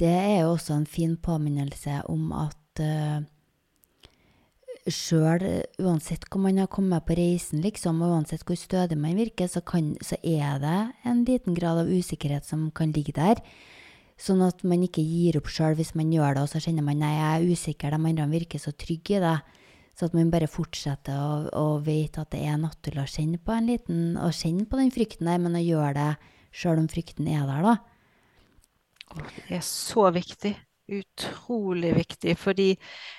[0.00, 3.20] det er jo også en fin påminnelse om at uh,
[4.90, 5.44] sjøl,
[5.78, 9.62] uansett hvor man har kommet på reisen, liksom, og uansett hvor stødig man virker, så,
[9.62, 13.42] kan, så er det en liten grad av usikkerhet som kan ligge der.
[14.18, 17.00] Sånn at man ikke gir opp sjøl hvis man gjør det, og så kjenner man
[17.02, 19.38] nei, jeg er usikker, de andre virker så trygge i det.
[19.98, 23.54] Så at man bare fortsetter å, å vet at det er naturlig å kjenne på
[23.54, 26.12] en liten, å kjenne på den frykten der, men å gjøre det
[26.52, 27.74] sjøl om frykten er der, da.
[29.14, 30.52] Det er så viktig.
[30.92, 32.36] Utrolig viktig.
[32.38, 32.68] Fordi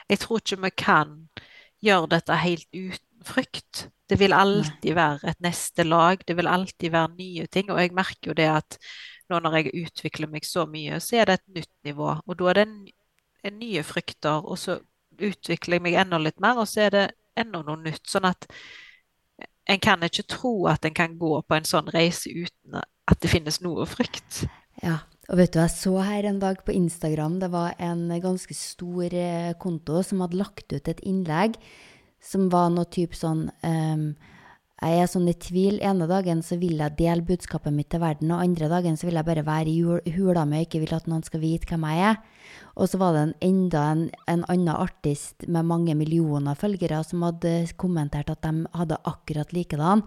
[0.09, 1.17] jeg tror ikke vi kan
[1.83, 3.87] gjøre dette helt uten frykt.
[4.09, 6.23] Det vil alltid være et neste lag.
[6.27, 7.71] Det vil alltid være nye ting.
[7.71, 8.77] Og jeg merker jo det at
[9.31, 12.09] nå når jeg utvikler meg så mye, så er det et nytt nivå.
[12.27, 12.79] Og da er det en,
[13.49, 14.79] en nye frykter, og så
[15.13, 17.05] utvikler jeg meg enda litt mer, og så er det
[17.39, 18.03] enda noe nytt.
[18.09, 18.47] Sånn at
[19.71, 23.31] en kan ikke tro at en kan gå på en sånn reise uten at det
[23.31, 24.43] finnes noe frykt.
[24.83, 24.99] Ja,
[25.31, 29.15] og vet du, jeg så her en dag på Instagram, det var en ganske stor
[29.15, 31.55] eh, konto som hadde lagt ut et innlegg
[32.23, 34.05] som var noe type sånn um,
[34.83, 35.77] jeg er sånn i tvil.
[35.85, 39.15] Ene dagen så vil jeg dele budskapet mitt til verden, og andre dagen så vil
[39.15, 42.07] jeg bare være i hula mi og ikke vil at noen skal vite hvem jeg
[42.09, 42.17] er.
[42.75, 47.23] Og så var det en, enda en, en annen artist med mange millioner følgere som
[47.23, 50.03] hadde kommentert at de hadde akkurat likedan.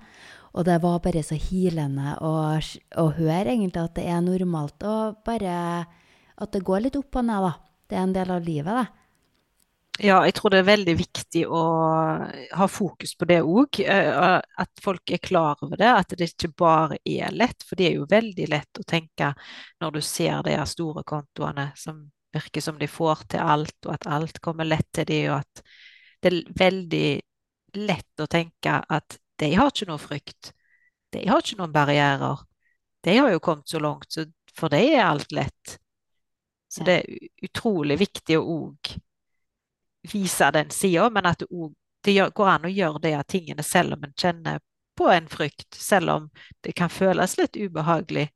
[0.57, 4.97] Og det var bare så hilende å, å høre egentlig at det er normalt å
[5.27, 5.57] bare
[6.37, 7.53] At det går litt opp og ned, da.
[7.89, 9.07] Det er en del av livet, det.
[10.05, 11.61] Ja, jeg tror det er veldig viktig å
[12.61, 13.79] ha fokus på det òg.
[13.81, 17.65] Eh, at folk er klar over det, at det ikke bare er lett.
[17.65, 19.31] For det er jo veldig lett å tenke
[19.81, 22.05] når du ser de store kontoene som
[22.37, 25.65] virker som de får til alt, og at alt kommer lett til dem, og at
[26.21, 27.09] det er veldig
[27.87, 30.53] lett å tenke at de har ikke noe frykt.
[31.13, 32.45] De har ikke noen barrierer.
[33.05, 34.25] De har jo kommet så langt, så
[34.57, 35.77] for dem er alt lett.
[36.69, 38.97] Så det er utrolig viktig å òg
[40.13, 44.05] vise den sida, men at det, òg går an å gjøre de tingene selv om
[44.07, 44.61] en kjenner
[44.97, 46.29] på en frykt, selv om
[46.65, 48.29] det kan føles litt ubehagelig.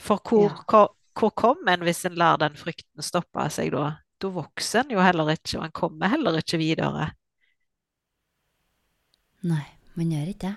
[0.00, 0.64] For hvor, ja.
[0.68, 3.90] hvor, hvor kommer en hvis en lar den frykten stoppe seg da?
[4.20, 7.10] Da vokser en jo heller ikke, og en kommer heller ikke videre.
[9.48, 9.64] Nei,
[9.96, 10.56] man gjør ikke det.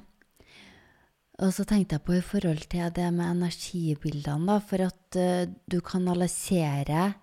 [1.42, 5.52] Og så tenkte jeg på i forhold til det med energibildene, da, for at uh,
[5.66, 7.14] du kanalisere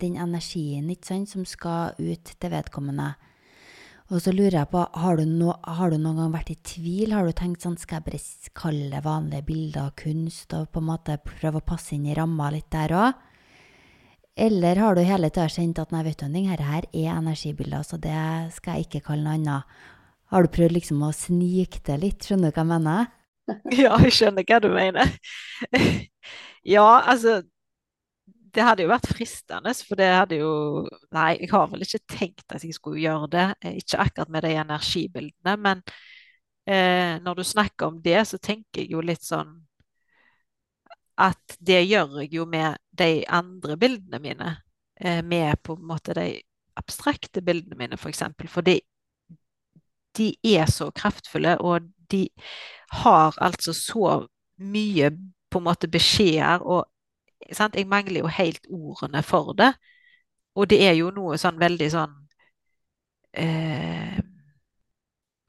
[0.00, 3.14] den energien sant, som skal ut til vedkommende.
[4.10, 7.14] Og så lurer jeg på, har du, no, har du, noen gang vært i tvil?
[7.14, 11.20] Har du tenkt sånn, skal jeg bare kalle vanlige bilder kunst, og på en måte
[11.22, 13.26] prøve å passe inn i ramma litt der òg?
[14.40, 18.00] Eller har du hele tida kjent at nei, vet du, dette her er energibilder, så
[18.02, 18.18] det
[18.56, 19.80] skal jeg ikke kalle noe annet?
[20.30, 22.26] Har du prøvd liksom å snike det litt?
[22.26, 23.08] Skjønner du hva jeg mener?
[23.74, 25.08] Ja, jeg skjønner hva du mener.
[26.74, 27.40] ja, altså
[28.54, 30.52] det hadde jo vært fristende, for det hadde jo
[31.14, 33.46] Nei, jeg har vel ikke tenkt at jeg skulle gjøre det.
[33.64, 35.82] Eh, ikke akkurat med de energibildene, men
[36.66, 39.56] eh, når du snakker om det, så tenker jeg jo litt sånn
[41.20, 44.54] at det gjør jeg jo med de andre bildene mine.
[45.00, 46.28] Eh, med på en måte de
[46.80, 48.24] abstrakte bildene mine, f.eks.
[48.38, 48.78] For, for de,
[50.20, 52.26] de er så kraftfulle, og de
[53.02, 54.14] har altså så
[54.60, 55.10] mye
[55.50, 56.86] på en måte beskjeder og
[57.56, 57.76] sant?
[57.76, 59.72] Jeg mangler jo helt ordene for det.
[60.58, 62.16] Og det er jo noe sånn veldig sånn
[63.38, 64.18] eh,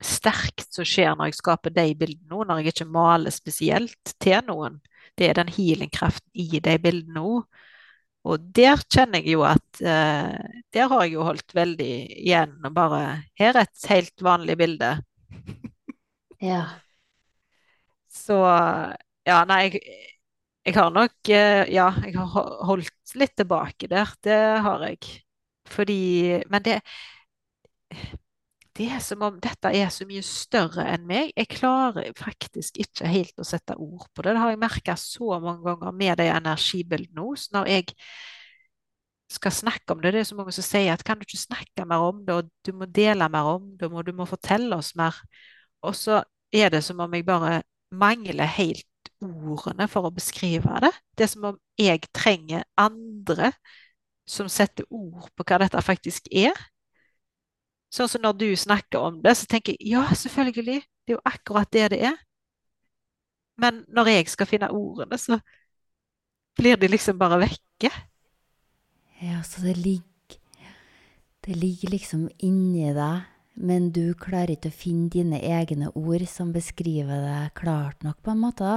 [0.02, 4.40] sterkt som skjer når jeg skaper de bildene òg, når jeg ikke maler spesielt til
[4.48, 4.80] noen.
[5.18, 7.46] Det er den healing-kraften i de bildene òg.
[8.28, 12.76] Og der kjenner jeg jo at eh, Der har jeg jo holdt veldig igjen og
[12.76, 13.02] bare
[13.40, 14.92] Her er et helt vanlig bilde.
[16.52, 16.62] ja.
[18.12, 18.38] Så
[19.26, 19.82] Ja, nei, jeg
[20.66, 24.12] jeg har nok eh, Ja, jeg har holdt litt tilbake der.
[24.22, 25.00] Det har jeg.
[25.68, 26.82] Fordi Men det
[28.78, 31.32] det er som om dette er så mye større enn meg.
[31.36, 34.36] Jeg klarer faktisk ikke helt å sette ord på det.
[34.36, 37.26] Det har jeg merka så mange ganger med de energibildene.
[37.36, 37.90] Så når jeg
[39.32, 41.88] skal snakke om det, det er så mange som sier at kan du ikke snakke
[41.88, 44.94] mer om det, og du må dele mer om det, og du må fortelle oss
[45.00, 45.20] mer.
[45.84, 46.24] Og så
[46.56, 48.88] er det som om jeg bare mangler helt
[49.22, 50.92] ordene for å beskrive det.
[51.18, 53.52] Det er som om jeg trenger andre
[54.32, 56.56] som setter ord på hva dette faktisk er.
[57.92, 61.24] Sånn som når du snakker om det, så tenker jeg ja, selvfølgelig, det er jo
[61.28, 62.20] akkurat det det er.
[63.62, 65.42] Men når jeg skal finne ordene, så
[66.58, 67.92] blir de liksom bare vekke.
[69.22, 70.08] Ja, så det ligger
[71.42, 73.24] Det ligger liksom inni deg,
[73.58, 78.30] men du klarer ikke å finne dine egne ord som beskriver deg klart nok, på
[78.36, 78.76] en måte.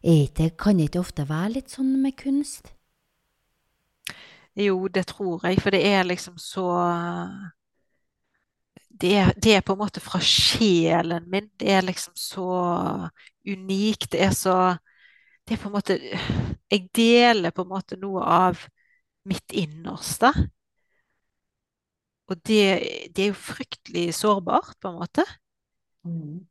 [0.00, 2.72] Det kan det ikke ofte være litt sånn med kunst?
[4.56, 6.66] Jo, det tror jeg, for det er liksom så
[9.00, 11.48] det er, det er, på en måte fra sjelen min.
[11.60, 12.48] Det er liksom så
[13.48, 14.12] unikt.
[14.12, 14.76] Det er så
[15.48, 15.98] Det er på en måte
[16.70, 18.66] Jeg deler på en måte noe av
[19.24, 20.30] mitt innerste.
[22.30, 22.62] Og det,
[23.16, 25.24] det er jo fryktelig sårbart, på en måte.
[26.04, 26.46] Mm.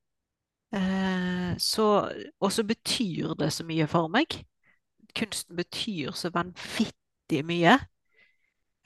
[0.75, 4.41] Eh, så, og så betyr det så mye for meg.
[5.15, 6.98] Kunsten betyr så vanvittig
[7.29, 7.77] vanvittig mye.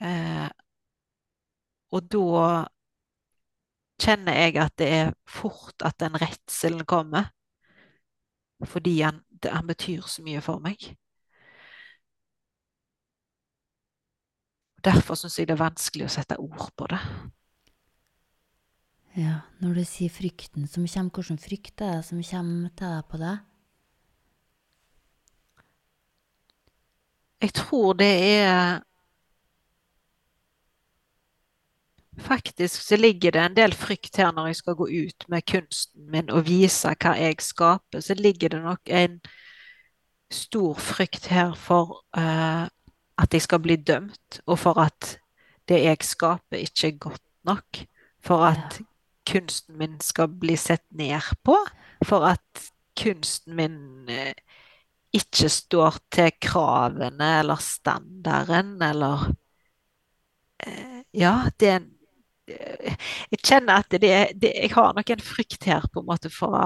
[0.00, 0.50] Eh,
[1.92, 2.66] og da
[4.02, 7.30] kjenner jeg at det er fort at den redselen kommer.
[8.64, 10.96] Fordi han, han betyr så mye for meg.
[14.84, 17.00] Derfor syns jeg det er vanskelig å sette ord på det.
[19.16, 23.04] Ja, når du sier frykten som kommer, hvilken frykt er det som kommer til deg
[23.08, 23.36] på det?
[27.44, 28.80] Jeg tror det er
[32.18, 36.06] Faktisk så ligger det en del frykt her når jeg skal gå ut med kunsten
[36.10, 38.00] min og vise hva jeg skaper.
[38.00, 39.18] Så ligger det nok en
[40.30, 42.64] stor frykt her for uh,
[43.18, 45.18] at jeg skal bli dømt, og for at
[45.68, 47.82] det jeg skaper, ikke er godt nok.
[48.22, 48.86] For at ja.
[49.32, 51.58] kunsten min skal bli sett ned på.
[52.04, 54.32] For at kunsten min uh,
[55.14, 59.28] ikke står til kravene eller standarden eller
[60.66, 61.90] eh, Ja, det er en
[62.50, 62.96] eh,
[63.30, 64.00] Jeg kjenner at det,
[64.40, 66.58] det, Jeg har nok en frykt her, på en måte, for,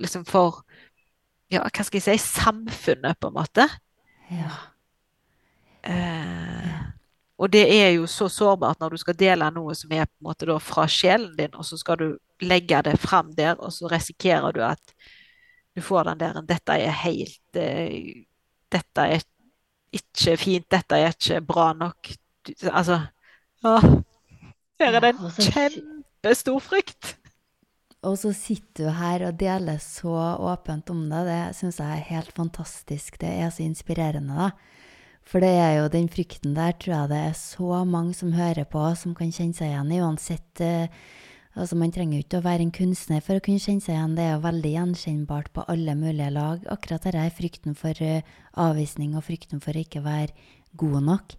[0.00, 0.62] liksom for
[1.52, 3.64] ja, hva skal jeg si samfunnet, på en måte.
[4.28, 4.50] Ja.
[5.88, 6.74] Eh,
[7.38, 10.28] og det er jo så sårbart når du skal dele noe som er på en
[10.28, 12.08] måte da fra sjelen din, og så skal du
[12.44, 14.82] legge det fram der, og så risikerer du at
[15.78, 18.24] du får den der 'Dette er helt uh,
[18.68, 19.22] Dette er
[19.94, 20.66] ikke fint.
[20.70, 22.16] Dette er ikke bra nok.'
[22.48, 23.02] Du, altså
[23.66, 23.78] å,
[24.78, 27.16] Her er det en kjempestor frykt.
[28.06, 31.24] Og så sitter du her og deler så åpent om det.
[31.26, 33.18] Det syns jeg er helt fantastisk.
[33.20, 34.52] Det er så inspirerende, da.
[35.28, 38.64] For det er jo den frykten der, tror jeg det er så mange som hører
[38.70, 40.86] på, som kan kjenne seg igjen i, uansett uh,
[41.58, 44.14] Altså, man trenger jo ikke å være en kunstner for å kunne kjenne seg igjen.
[44.14, 46.62] Det er jo veldig gjenkjennbart på alle mulige lag.
[46.70, 48.36] Akkurat dette er frykten for uh,
[48.68, 50.30] avvisning og frykten for å ikke være
[50.78, 51.34] god nok.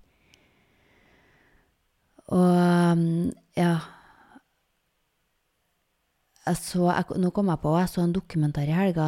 [2.35, 2.59] Og
[2.93, 3.05] um,
[3.57, 3.77] ja
[6.55, 9.07] så, jeg, Nå kom jeg på jeg så en dokumentar i helga,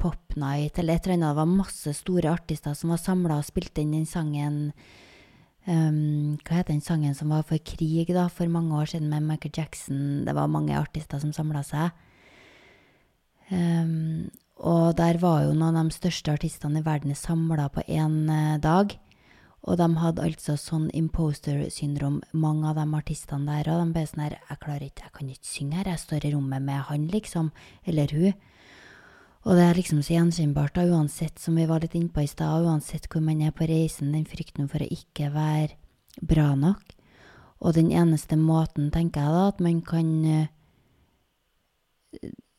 [0.00, 1.30] Pop Night eller et eller annet.
[1.30, 4.72] Det var masse store artister som var samla og spilte inn den sangen
[5.62, 9.22] Um, hva heter den sangen som var for krig da, for mange år siden med
[9.22, 10.24] Michael Jackson?
[10.26, 11.92] Det var mange artister som samla seg.
[13.52, 18.24] Um, og der var jo noen av de største artistene i verden samla på én
[18.26, 18.96] uh, dag.
[19.62, 23.70] Og de hadde altså sånn imposter-syndrom, mange av de artistene der.
[23.70, 26.26] Og de ble sånn her Jeg klarer ikke, jeg kan ikke synge her, jeg står
[26.26, 27.52] i rommet med han, liksom.
[27.86, 28.34] Eller hun.
[29.42, 32.62] Og det er liksom så gjenkjennbart, da, uansett, som vi var litt innpå i stad,
[32.62, 35.74] uansett hvor man er på reisen, den frykten for å ikke være
[36.22, 36.94] bra nok.
[37.62, 40.48] Og den eneste måten, tenker jeg da, at man kan eh,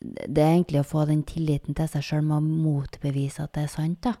[0.04, 3.62] Det er egentlig å få den tilliten til seg sjøl med å motbevise at det
[3.64, 4.18] er sant, da.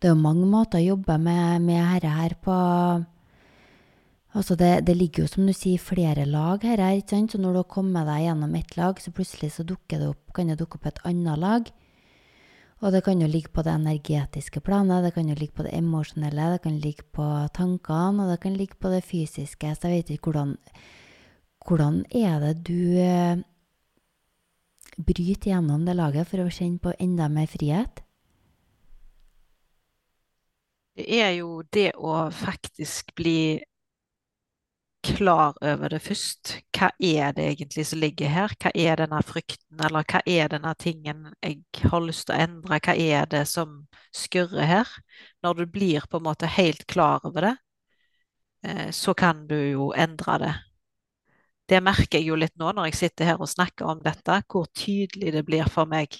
[0.00, 2.54] Det er jo mange måter å jobbe med, med herre her på
[4.32, 7.34] Altså det, det, ligger jo, som du sier, flere lag her, ikke sant?
[7.34, 10.32] så når du har kommet deg gjennom ett lag, så plutselig så dukker det opp,
[10.32, 11.68] kan det dukke opp et annet lag.
[12.82, 15.74] Og det kan jo ligge på det energetiske planet, det kan jo ligge på det
[15.76, 19.76] emosjonelle, det kan ligge på tankene, og det kan ligge på det fysiske.
[19.76, 20.56] Så jeg vet ikke hvordan
[21.62, 23.38] Hvordan er det du eh,
[24.98, 28.02] bryter gjennom det laget for å kjenne på enda mer frihet?
[30.98, 33.62] Det er jo det å faktisk bli
[35.02, 36.54] klar over det først.
[36.76, 38.54] Hva er det egentlig som ligger her?
[38.60, 42.78] Hva er denne frykten, eller hva er denne tingen jeg har lyst til å endre?
[42.82, 43.82] Hva er det som
[44.14, 44.96] skurrer her?
[45.42, 47.54] Når du blir på en måte helt klar over det,
[48.64, 50.54] eh, så kan du jo endre det.
[51.68, 54.66] Det merker jeg jo litt nå når jeg sitter her og snakker om dette, hvor
[54.76, 56.18] tydelig det blir for meg,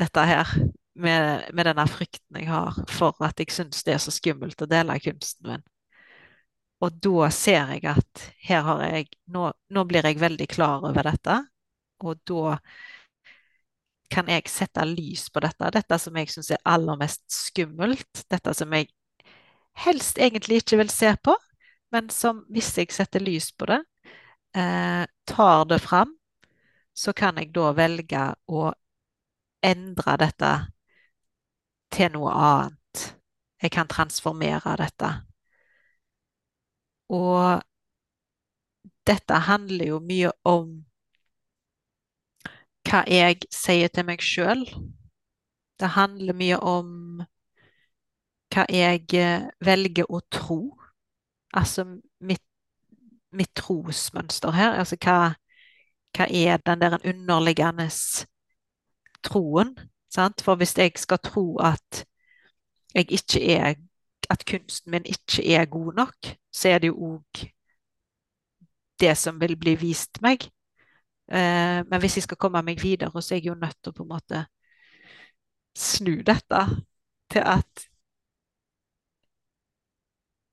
[0.00, 0.48] dette her,
[0.94, 4.68] med, med denne frykten jeg har for at jeg syns det er så skummelt å
[4.68, 5.64] dele kunsten min.
[6.82, 11.06] Og da ser jeg at her har jeg nå, nå, blir jeg veldig klar over
[11.06, 11.36] dette,
[12.02, 12.56] og da
[14.12, 15.70] kan jeg sette lys på dette.
[15.72, 18.24] Dette som jeg syns er aller mest skummelt.
[18.28, 18.90] Dette som jeg
[19.86, 21.36] helst egentlig ikke vil se på,
[21.94, 23.80] men som hvis jeg setter lys på det,
[24.58, 26.12] eh, tar det fram,
[26.92, 28.72] så kan jeg da velge å
[29.64, 30.52] endre dette
[31.92, 33.04] til noe annet.
[33.62, 35.12] Jeg kan transformere dette.
[37.12, 37.62] Og
[39.06, 40.72] dette handler jo mye om
[42.88, 44.64] hva jeg sier til meg sjøl.
[45.80, 46.88] Det handler mye om
[48.52, 50.60] hva jeg eh, velger å tro.
[51.56, 51.84] Altså
[52.20, 52.44] mitt,
[53.32, 54.76] mitt trosmønster her.
[54.80, 55.34] Altså hva,
[56.16, 57.88] hva er den der underliggende
[59.24, 59.74] troen?
[60.12, 60.44] Sant?
[60.44, 62.04] For hvis jeg skal tro at
[62.94, 63.74] jeg ikke er
[64.32, 67.44] at kunsten min ikke er god nok, så er det jo òg
[69.02, 70.44] det som vil bli vist meg.
[71.32, 73.96] Eh, men hvis jeg skal komme meg videre, så er jeg jo nødt til å
[73.96, 74.44] på en måte
[75.78, 76.60] snu dette
[77.32, 77.88] til at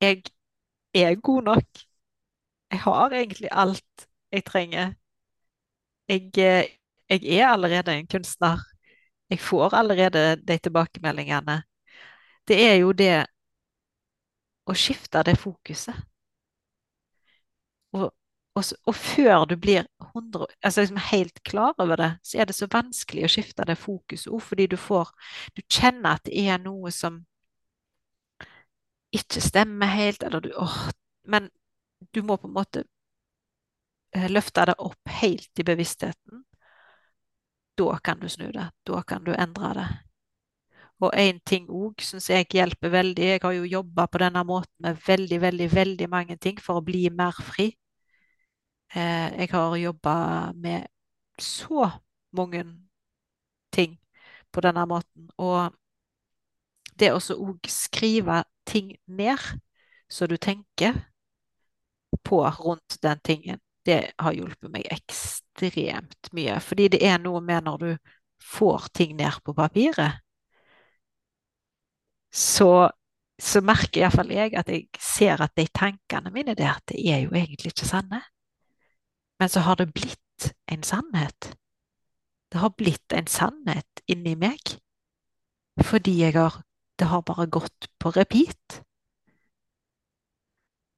[0.01, 0.23] jeg
[0.93, 1.79] er god nok.
[2.71, 4.93] Jeg har egentlig alt jeg trenger.
[6.09, 6.65] Jeg, eh,
[7.09, 8.57] jeg er allerede en kunstner.
[9.29, 11.63] Jeg får allerede de tilbakemeldingene.
[12.47, 13.25] Det er jo det
[14.69, 15.97] å skifte det fokuset.
[17.93, 18.11] Og,
[18.55, 22.55] og, og før du blir 100, altså liksom helt klar over det, så er det
[22.57, 25.11] så vanskelig å skifte det fokuset òg, fordi du får
[25.55, 27.23] Du kjenner at det er noe som
[29.15, 30.89] ikke stemmer helt, eller du åh,
[31.23, 31.49] Men
[32.13, 32.83] du må på en måte
[34.15, 36.43] eh, løfte det opp helt i bevisstheten.
[37.77, 38.71] Da kan du snu det.
[38.83, 39.87] Da kan du endre det.
[40.99, 43.27] Og én ting òg syns jeg hjelper veldig.
[43.33, 46.83] Jeg har jo jobba på denne måten med veldig, veldig, veldig mange ting for å
[46.83, 47.69] bli mer fri.
[48.95, 50.15] Eh, jeg har jobba
[50.55, 50.87] med
[51.39, 51.87] så
[52.35, 52.65] mange
[53.71, 53.95] ting
[54.51, 55.29] på denne måten.
[55.37, 55.71] Og
[56.99, 59.39] det å òg skrive ting ned,
[60.11, 60.99] så du tenker
[62.27, 66.59] på rundt den tingen, det har hjulpet meg ekstremt mye.
[66.59, 67.91] Fordi det er noe med når du
[68.43, 70.19] får ting ned på papiret
[72.39, 72.89] så,
[73.41, 77.35] så merker iallfall jeg at jeg ser at de tankene mine der, det er jo
[77.35, 78.21] egentlig ikke sanne.
[79.39, 81.53] Men så har det blitt en sannhet.
[82.51, 84.79] Det har blitt en sannhet inni meg.
[85.83, 86.63] Fordi jeg har
[86.99, 88.81] Det har bare gått på repeat.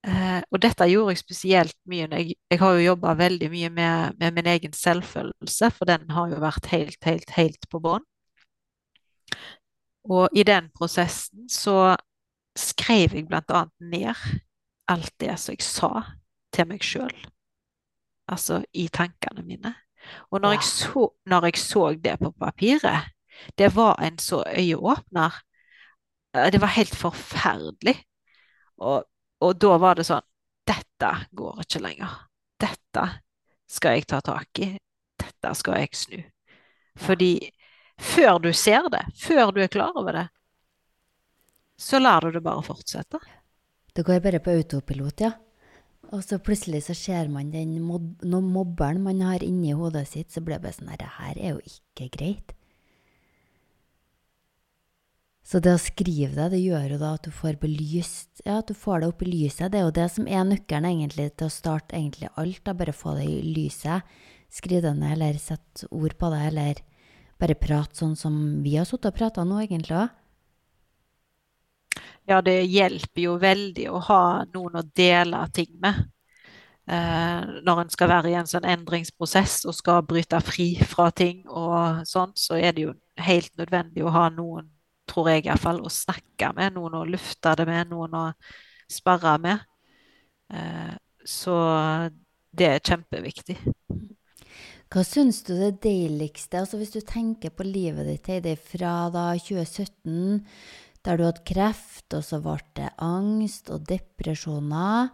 [0.01, 4.15] Uh, og dette gjorde jeg spesielt mye jeg, jeg har jo jobba veldig mye med,
[4.17, 8.01] med, min egen selvfølelse, for den har jo vært helt, helt, helt på bånn.
[10.09, 11.95] Og i den prosessen så
[12.57, 14.23] skrev jeg blant annet ned
[14.91, 15.91] alt det som jeg sa
[16.53, 17.13] til meg sjøl.
[18.31, 19.73] Altså i tankene mine.
[20.31, 20.57] Og når, ja.
[20.57, 23.11] jeg så, når, jeg så, det på papiret,
[23.57, 25.37] det var en så øyeåpner.
[26.35, 27.95] Eh, det var helt forferdelig.
[28.77, 29.05] Og,
[29.39, 30.25] og da var det sånn
[30.67, 32.11] Dette går ikke lenger.
[32.61, 33.05] Dette
[33.69, 34.67] skal jeg ta tak i.
[35.19, 36.19] Dette skal jeg snu.
[37.01, 37.33] Fordi
[38.01, 40.27] før du ser det, før du er klar over det,
[41.81, 43.21] så lar du det bare fortsette.
[43.93, 45.31] Det går bare på autopilot, ja.
[46.11, 50.43] Og så plutselig så ser man den mob mobberen man har inni hodet sitt, så
[50.43, 52.53] blir det bare sånn Det her er jo ikke greit.
[55.51, 58.69] Så det å skrive det, det gjør jo da at du får belyst Ja, at
[58.69, 59.71] du får det opp i lyset.
[59.71, 62.61] Det er jo det som er nøkkelen egentlig til å starte egentlig alt.
[62.63, 64.07] da, Bare få det i lyset.
[64.51, 66.81] Skriv det ned, eller sett ord på det, eller
[67.41, 70.17] bare prate sånn som vi har sittet og prata nå, egentlig òg?
[72.29, 74.23] Ja, det hjelper jo veldig å ha
[74.53, 75.97] noen å dele ting med.
[76.91, 81.43] Eh, når en skal være i en sånn endringsprosess og skal bryte fri fra ting
[81.47, 84.69] og sånn, så er det jo helt nødvendig å ha noen,
[85.09, 86.77] tror jeg iallfall, å snakke med.
[86.77, 88.25] Noen å lufte det med, noen å
[88.91, 89.67] sparre med.
[90.53, 90.93] Eh,
[91.25, 91.55] så
[92.51, 93.57] det er kjempeviktig.
[94.91, 99.29] Hva syns du det deiligste altså Hvis du tenker på livet ditt Heidi, fra da
[99.39, 100.41] 2017,
[101.01, 105.13] der du hadde kreft, og så ble det angst og depresjoner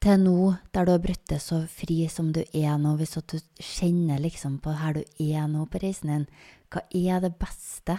[0.00, 3.34] til nå, der du har brutt deg så fri som du er nå, hvis at
[3.34, 6.26] du kjenner liksom på her du er nå på reisen din,
[6.72, 7.98] hva er det beste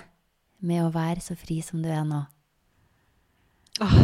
[0.66, 2.24] med å være så fri som du er nå?
[3.86, 3.98] Åh,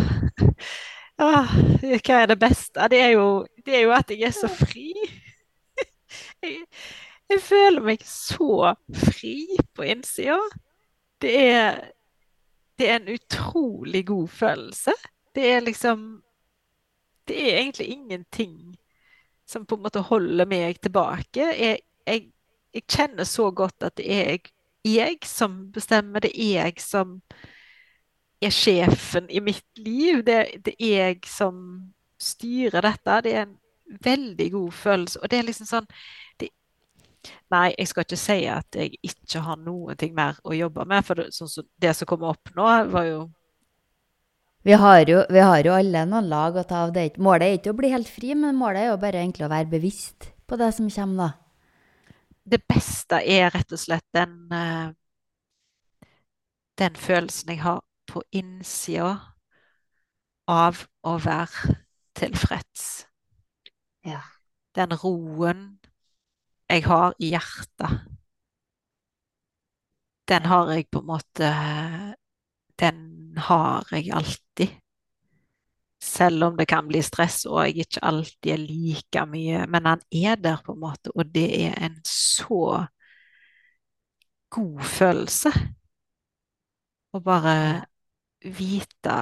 [1.26, 2.90] åh, hva er det beste?
[2.94, 3.30] Det er jo,
[3.66, 4.92] det er jo at jeg er så fri.
[6.46, 10.40] Jeg, føler meg så fri på innsida.
[11.22, 11.80] Det er,
[12.78, 14.94] det er en utrolig god følelse.
[15.36, 16.22] Det er liksom
[17.28, 18.76] Det er egentlig ingenting
[19.46, 21.42] som på en måte holder meg tilbake.
[21.58, 22.28] Jeg, jeg,
[22.74, 24.52] jeg kjenner så godt at det er jeg,
[24.86, 26.22] jeg som bestemmer.
[26.22, 27.22] Det er jeg som
[28.42, 30.22] er sjefen i mitt liv.
[30.26, 31.58] Det, det er jeg som
[32.22, 33.22] styrer dette.
[33.26, 33.58] Det er en
[34.06, 35.22] veldig god følelse.
[35.22, 35.90] Og det er liksom sånn
[37.54, 41.06] Nei, jeg skal ikke si at jeg ikke har noen ting mer å jobbe med.
[41.08, 43.26] For det, sånn som det som kom opp nå, var jo
[44.66, 46.94] Vi har jo, vi har jo alle noen lag å ta av.
[46.94, 49.52] Det Målet er ikke å bli helt fri, men målet er jo bare egentlig å
[49.52, 51.32] være bevisst på det som kommer, da.
[52.46, 54.94] Det beste er rett og slett den eh,
[56.78, 57.80] Den følelsen jeg har
[58.12, 59.14] på innsida
[60.52, 61.78] av å være
[62.20, 63.06] tilfreds.
[64.06, 64.22] Ja.
[64.76, 65.78] Den roen
[66.70, 68.00] jeg har i hjertet.
[70.28, 71.52] Den har jeg på en måte
[72.80, 74.74] Den har jeg alltid.
[76.02, 79.64] Selv om det kan bli stress og jeg ikke alltid er like mye.
[79.68, 82.84] Men han er der, på en måte, og det er en så
[84.52, 85.52] god følelse.
[87.16, 87.56] Å bare
[88.44, 89.16] vite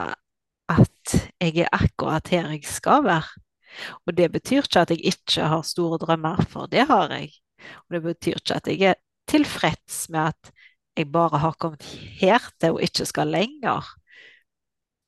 [0.73, 3.42] at jeg er akkurat her jeg skal være.
[4.07, 7.31] Og det betyr ikke at jeg ikke har store drømmer, for det har jeg.
[7.87, 10.53] Og det betyr ikke at jeg er tilfreds med at
[10.97, 11.83] jeg bare har kommet
[12.19, 13.85] her til og ikke skal lenger.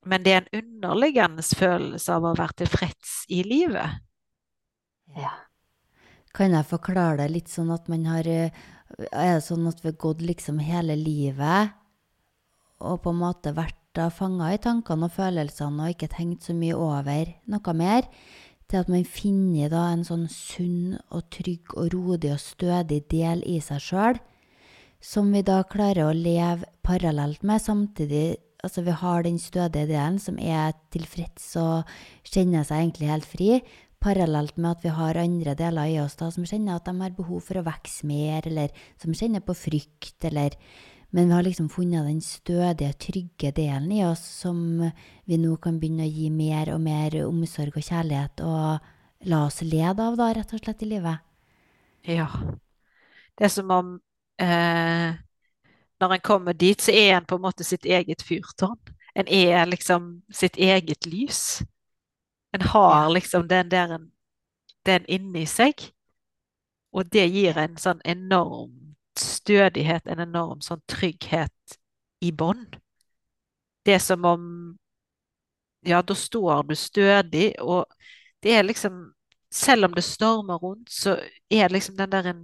[0.06, 4.02] Men det er en underliggende følelse av å være tilfreds i livet.
[5.18, 5.34] Ja.
[6.36, 8.52] Kan jeg forklare det litt sånn at man har eh,
[9.12, 11.74] Er det sånn at vi har gått liksom hele livet
[12.86, 16.54] og på en måte vært da fanga i tankene og følelsene og ikke tenkt så
[16.58, 18.08] mye over noe mer,
[18.70, 23.44] til at man finner da en sånn sunn og trygg og rodig og stødig del
[23.46, 24.22] i seg sjøl,
[25.02, 28.28] som vi da klarer å leve parallelt med, samtidig
[28.66, 31.92] Altså, vi har den stødige delen som er tilfreds og
[32.26, 33.50] kjenner seg egentlig helt fri,
[34.02, 37.14] parallelt med at vi har andre deler i oss da som kjenner at de har
[37.14, 40.58] behov for å vokse mer, eller som kjenner på frykt, eller
[41.16, 44.58] Men vi har liksom funnet den stødige, trygge delen i oss som
[45.24, 49.62] vi nå kan begynne å gi mer og mer omsorg og kjærlighet, og la oss
[49.64, 51.24] lede av, da, rett og slett, i livet.
[52.04, 52.28] Ja.
[53.32, 53.96] Det er som om
[54.44, 55.16] eh,
[56.04, 58.80] når en kommer dit, så er en på en måte sitt eget fyrtårn.
[59.16, 61.62] En er liksom sitt eget lys.
[62.52, 64.10] En har liksom den der en,
[64.84, 65.94] den inni seg.
[66.92, 68.85] Og det gir en sånn enorm
[69.46, 71.78] stødighet, en enorm sånn trygghet
[72.26, 72.66] i bånn.
[73.86, 74.44] Det er som om
[75.86, 77.86] Ja, da står du stødig, og
[78.42, 79.12] det er liksom
[79.56, 81.14] Selv om det stormer rundt, så
[81.50, 82.42] er liksom den der en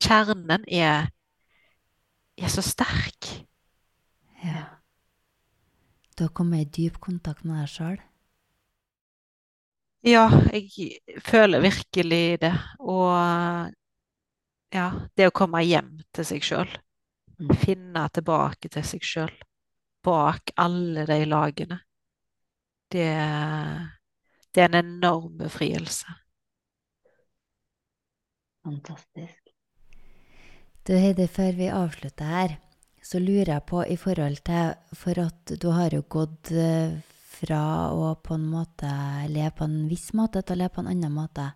[0.00, 1.10] Kjernen er,
[2.40, 3.26] er så sterk.
[4.40, 4.62] Ja.
[6.16, 7.98] Du har kommet i dyp kontakt med deg sjøl.
[10.08, 10.24] Ja,
[10.54, 12.54] jeg føler virkelig det.
[12.80, 13.12] Og
[14.74, 16.72] ja, det å komme hjem til seg sjøl.
[17.40, 17.52] Mm.
[17.62, 19.32] Finne tilbake til seg sjøl.
[20.04, 21.80] Bak alle de lagene.
[22.90, 23.10] Det,
[24.50, 26.16] det er en enorm befrielse.
[28.64, 29.50] Fantastisk.
[30.86, 32.56] Du Heidi, før vi avslutter her,
[33.02, 36.98] så lurer jeg på i forhold til For at du har jo gått eh,
[37.40, 37.62] fra
[37.94, 38.90] å på en måte
[39.30, 41.46] leve på en viss måte til å leve på en annen måte.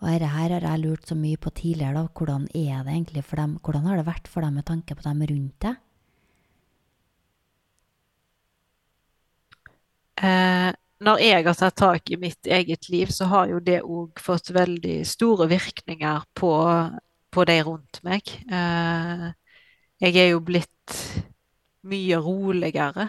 [0.00, 2.06] Og dette her har jeg lurt så mye på tidligere, da.
[2.16, 3.58] Hvordan er det egentlig for dem?
[3.60, 5.80] Hvordan har det vært for dem med tanke på dem rundt deg?
[10.20, 10.70] Eh,
[11.04, 14.50] når jeg har tatt tak i mitt eget liv, så har jo det òg fått
[14.56, 16.52] veldig store virkninger på,
[17.32, 18.32] på de rundt meg.
[18.48, 19.28] Eh,
[20.00, 20.96] jeg er jo blitt
[21.88, 23.08] mye roligere.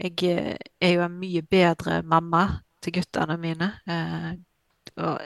[0.00, 2.46] Jeg eh, er jo en mye bedre mamma
[2.82, 3.72] til guttene mine.
[3.90, 4.32] Eh,
[5.02, 5.18] og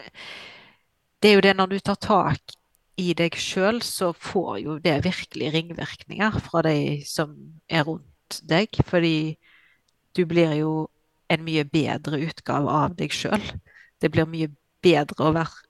[1.24, 2.52] det er jo det når du tar tak
[3.00, 7.32] i deg sjøl, så får jo det virkelig ringvirkninger fra de som
[7.64, 8.76] er rundt deg.
[8.84, 9.38] Fordi
[10.12, 10.74] du blir jo
[11.32, 13.40] en mye bedre utgave av deg sjøl.
[14.04, 14.52] Det blir mye
[14.84, 15.64] bedre å være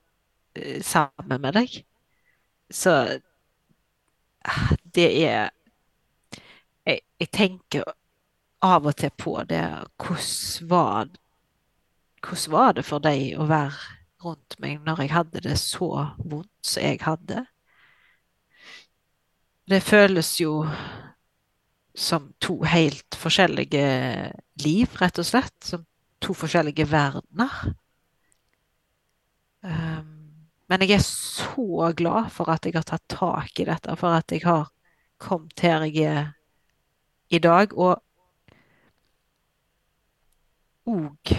[0.59, 1.79] eh, sammen med deg.
[2.75, 2.99] Så
[4.43, 5.53] ah, det er
[6.83, 7.95] jeg, jeg tenker
[8.59, 9.63] av og til på det.
[10.03, 11.13] Hvordan var
[12.25, 16.67] hvordan var det for deg å være rundt meg når jeg hadde det så vondt
[16.67, 17.45] som jeg hadde?
[19.71, 20.65] Det føles jo
[21.95, 23.85] som to helt forskjellige
[24.65, 25.57] liv, rett og slett.
[25.65, 25.87] Som
[26.25, 27.75] to forskjellige verdener.
[29.65, 30.11] Um,
[30.69, 34.33] men jeg er så glad for at jeg har tatt tak i dette, for at
[34.33, 34.69] jeg har
[35.23, 36.33] kommet her jeg er
[37.31, 37.73] i dag.
[37.77, 38.01] Og
[40.89, 41.37] òg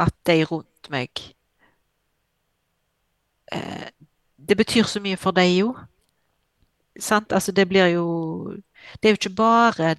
[0.00, 1.34] at de rundt meg
[3.52, 3.90] eh,
[4.36, 5.74] Det betyr så mye for deg jo.
[6.98, 7.32] Sant?
[7.32, 8.06] Altså, det blir jo
[9.02, 9.96] Det er jo ikke bare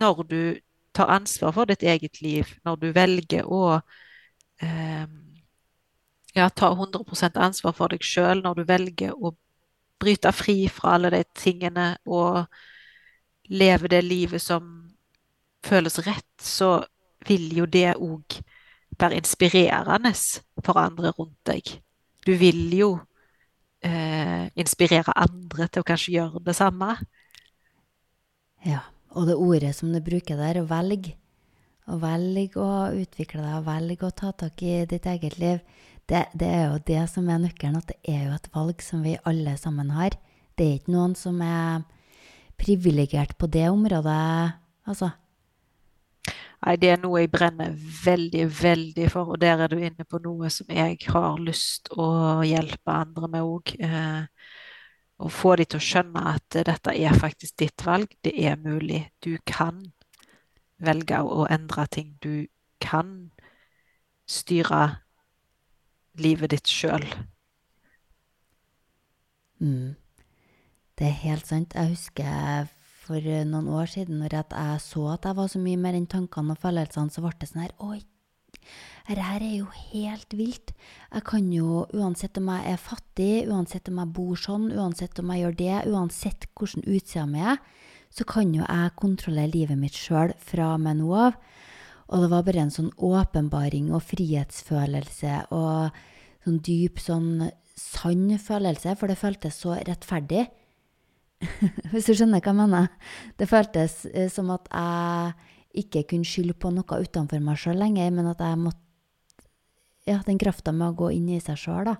[0.00, 0.54] når du
[0.94, 3.80] tar ansvar for ditt eget liv, når du velger å
[4.62, 5.06] eh,
[6.34, 9.34] ja, ta 100% ansvar for deg sjøl, når du velger å
[10.00, 12.46] bryte fri fra alle de tingene og
[13.50, 14.70] leve det livet som
[15.66, 16.80] føles rett, så
[17.28, 18.40] vil jo det òg
[19.00, 20.12] være inspirerende
[20.64, 21.80] for andre rundt deg.
[22.26, 22.90] Du vil jo
[23.84, 26.94] eh, inspirere andre til å kanskje gjøre det samme.
[28.66, 28.84] Ja,
[29.16, 31.14] og det ordet som du bruker der, å velge,
[31.90, 35.62] å velge å utvikle deg, å velge å ta tak i ditt eget liv,
[36.10, 39.04] det, det, er jo det som er nøkkelen, at det er jo et valg som
[39.06, 40.16] vi alle sammen har.
[40.58, 41.84] Det er ikke noen som er
[42.60, 44.58] privilegert på det området,
[44.90, 45.12] altså.
[46.60, 47.72] Nei, det er noe jeg brenner
[48.04, 52.08] veldig, veldig for, og der er du inne på noe som jeg har lyst å
[52.44, 53.72] hjelpe andre med òg.
[53.80, 54.26] Eh,
[55.20, 58.12] å få de til å skjønne at dette er faktisk ditt valg.
[58.24, 59.06] Det er mulig.
[59.24, 59.82] Du kan
[60.80, 62.14] velge å endre ting.
[62.20, 62.46] Du
[62.80, 63.30] kan
[64.28, 65.00] styre
[66.20, 67.04] livet ditt sjøl.
[69.60, 69.96] Mm.
[70.96, 71.76] Det er helt sant.
[71.76, 72.68] Jeg husker
[73.10, 76.08] for eh, noen år siden, når jeg så at jeg var så mye mer enn
[76.10, 77.98] tankene og følelsene, så ble det sånn her Oi,
[79.08, 80.72] dette her er jo helt vilt.
[81.10, 85.32] Jeg kan jo, uansett om jeg er fattig, uansett om jeg bor sånn, uansett om
[85.34, 87.58] jeg gjør det, uansett hvordan utsida mi er,
[88.14, 91.40] så kan jo jeg kontrollere livet mitt sjøl fra og med nå av.
[92.10, 95.98] Og det var bare en sånn åpenbaring og frihetsfølelse og
[96.46, 100.48] sånn dyp, sånn sann følelse, for det føltes så rettferdig.
[101.92, 102.90] Hvis du skjønner hva jeg mener?
[103.40, 108.10] Det føltes eh, som at jeg ikke kunne skylde på noe utenfor meg sjøl lenger,
[108.14, 108.86] men at jeg måtte
[110.08, 111.98] Ja, den krafta med å gå inn i seg sjøl, da.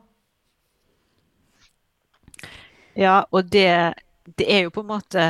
[2.98, 3.94] Ja, og det,
[4.40, 5.24] det er jo på en måte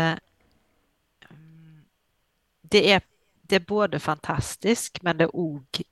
[2.71, 3.03] det er,
[3.51, 5.83] det er både fantastisk, men det er òg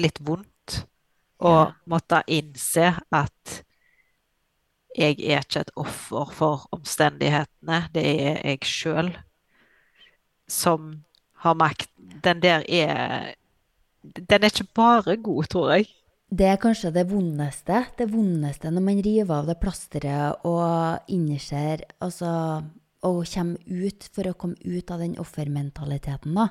[0.00, 0.82] litt vondt
[1.40, 1.66] å ja.
[1.88, 3.62] måtte innse at
[4.98, 9.12] jeg er ikke et offer for omstendighetene, det er jeg sjøl
[10.50, 11.04] som
[11.44, 11.90] har makt.
[12.24, 13.34] Den der er
[14.02, 15.86] Den er ikke bare god, tror jeg.
[16.30, 17.84] Det er kanskje det vondeste.
[17.98, 22.62] Det vondeste når man river av det plasteret og innser altså,
[23.02, 26.48] Og kommer ut for å komme ut av den offermentaliteten, da.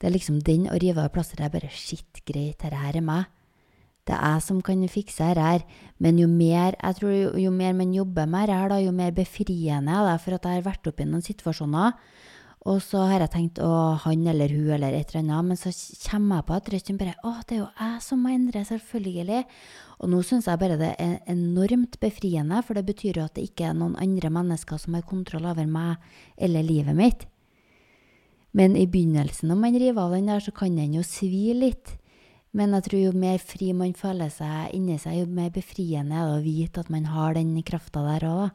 [0.00, 3.04] Det er liksom den å rive av plasteret er bare Shit, greit, dette her er
[3.04, 3.24] meg.
[4.10, 5.78] Det er jeg som kan fikse dette.
[6.02, 9.94] Men jo mer, jeg tror, jo, jo mer man jobber med dette, jo mer befriende
[9.94, 10.18] er det.
[10.24, 11.94] For at jeg har vært oppe i noen situasjoner,
[12.68, 13.70] og så har jeg tenkt å
[14.02, 15.70] han eller hun eller et eller annet, men så
[16.10, 19.44] kommer jeg på at røsten bare Å, det er jo jeg som må endre, selvfølgelig.
[20.00, 23.46] Og nå syns jeg bare det er enormt befriende, for det betyr jo at det
[23.48, 26.02] ikke er noen andre mennesker som har kontroll over meg
[26.36, 27.24] eller livet mitt.
[28.52, 31.94] Men i begynnelsen, når man river av den der, så kan den jo svi litt.
[32.52, 36.26] Men jeg tror jo mer fri man føler seg inni seg, jo mer befriende er
[36.26, 38.48] det å vite at man har den krafta der òg.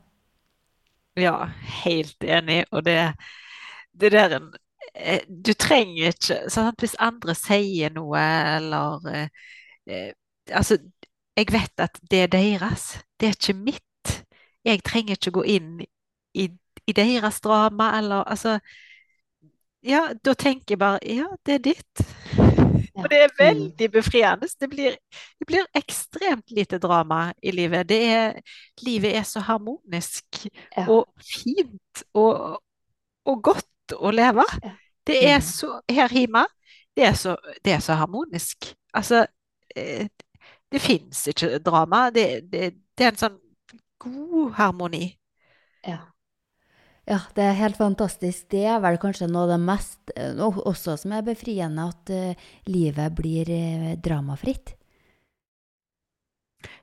[1.16, 1.46] Ja,
[1.86, 2.66] helt enig.
[2.72, 3.14] Og det,
[3.96, 4.54] det der en
[5.46, 6.80] Du trenger ikke sant?
[6.80, 8.22] Hvis andre sier noe,
[8.58, 9.30] eller eh,
[9.88, 10.12] eh,
[10.54, 10.78] Altså,
[11.36, 13.00] jeg vet at det er deres.
[13.20, 14.12] Det er ikke mitt.
[14.66, 15.82] Jeg trenger ikke gå inn
[16.34, 16.50] i,
[16.88, 18.60] i deres drama, eller altså
[19.86, 22.75] Ja, da tenker jeg bare Ja, det er ditt.
[22.96, 23.40] Og det er mm.
[23.40, 24.48] veldig befriende.
[24.60, 24.96] Det blir,
[25.40, 27.92] det blir, ekstremt lite drama i livet.
[27.92, 28.40] Er,
[28.86, 30.46] livet er så harmonisk
[30.78, 30.88] ja.
[30.88, 32.62] og fint og,
[33.26, 34.46] og, godt å leve.
[35.06, 35.48] Det er mm.
[35.48, 36.46] så Her hjemme,
[36.96, 37.36] det er så,
[37.66, 38.72] det er så harmonisk.
[38.94, 39.26] Altså
[39.76, 40.08] eh,
[40.72, 42.10] Det fins ikke drama.
[42.10, 43.40] Det, det, det er en sånn
[44.00, 45.06] god harmoni.
[45.86, 46.00] Ja.
[47.06, 48.48] Ja, det er helt fantastisk.
[48.50, 52.48] Det er vel kanskje noe av det mest eh, også som er befriende, at uh,
[52.66, 54.74] livet blir uh, dramafritt.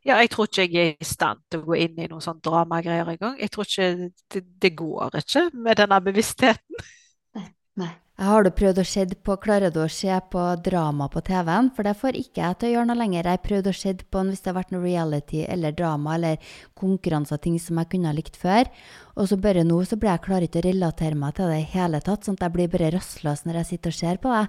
[0.06, 2.38] Ja, jeg tror ikke jeg er i stand til å gå inn i noen sånn
[2.42, 3.34] dramagreier engang.
[3.42, 3.88] Jeg tror ikke
[4.30, 6.86] det, det, går ikke med denne bevisstheten.
[7.34, 7.46] Nei,
[7.82, 7.92] nei.
[8.22, 11.72] Har du prøvd å se på Klarer du å se på drama på TV-en?
[11.74, 13.26] For det får ikke jeg til å gjøre noe lenger.
[13.26, 16.52] Jeg har prøvd å se på hvis det har vært noe reality eller drama eller
[16.78, 18.70] konkurranser, ting som jeg kunne ha likt før.
[19.16, 21.70] Og så bare nå så blir jeg klarer ikke å relatere meg til det i
[21.74, 24.44] hele tatt, sånn at jeg blir bare rastløs når jeg sitter og ser på det.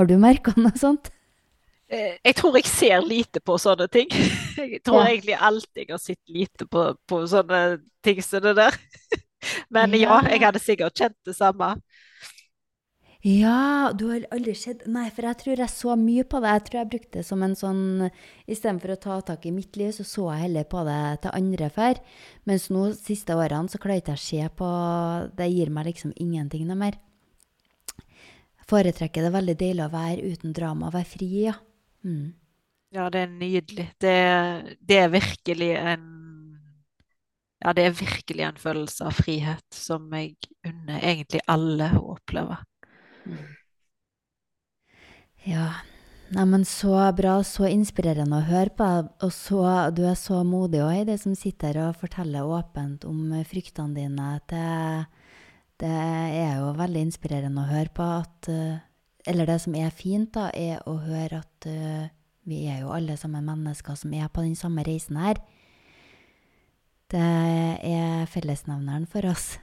[0.00, 1.12] Har du merka noe sånt?
[1.94, 4.10] Eh, jeg tror jeg ser lite på sånne ting.
[4.58, 5.08] Jeg tror ja.
[5.12, 7.58] egentlig alltid jeg har sett lite på, på sånne
[8.06, 8.76] ting som det der.
[9.74, 11.74] Men ja, jeg hadde sikkert kjent det samme.
[13.24, 16.50] Ja, du har aldri sett Nei, for jeg tror jeg så mye på det.
[16.58, 17.84] Jeg tror jeg brukte det som en sånn
[18.44, 21.70] Istedenfor å ta tak i mitt liv, så så jeg heller på det til andre
[21.72, 22.02] før.
[22.44, 24.68] Mens nå, siste årene, så klarer jeg ikke å se på
[25.40, 26.98] Det gir meg liksom ingenting noe mer.
[28.68, 31.56] Foretrekker det veldig deilig å være uten drama, være fri, ja.
[32.04, 32.34] Mm.
[32.92, 33.88] Ja, det er nydelig.
[34.04, 34.14] Det,
[34.84, 36.10] det er virkelig en
[37.64, 40.34] ja, det er virkelig en følelse av frihet som jeg
[40.68, 42.58] unner egentlig alle å oppleve.
[45.44, 45.72] Ja.
[46.34, 47.36] Neimen, så bra.
[47.44, 48.86] Så inspirerende å høre på.
[49.22, 49.60] Og så,
[49.94, 54.30] du er så modig òg, Heidi, som sitter og forteller åpent om fryktene dine.
[54.50, 54.64] Det,
[55.84, 58.82] det er jo veldig inspirerende å høre på at eh,
[59.26, 62.10] Eller det som er fint, da, er å høre at uh,
[62.44, 65.40] vi er jo alle sammen mennesker som er på den samme reisen her.
[67.08, 67.22] Det
[67.88, 69.54] er fellesnevneren for oss.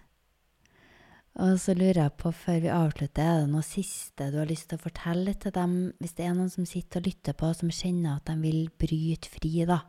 [1.39, 4.67] Og så lurer jeg på, før vi avslutter, er det noe siste du har lyst
[4.69, 7.71] til å fortelle til dem, hvis det er noen som sitter og lytter på, som
[7.71, 9.79] kjenner at de vil bryte fri, da?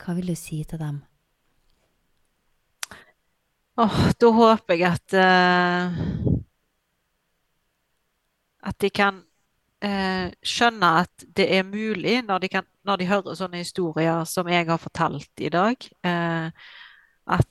[0.00, 0.98] Hva vil du si til dem?
[3.80, 6.00] Åh, oh, da håper jeg at uh,
[8.66, 9.22] At de kan
[9.86, 14.50] uh, skjønne at det er mulig, når de, kan, når de, hører sånne historier som
[14.50, 16.50] jeg har fortalt i dag, uh,
[17.30, 17.48] at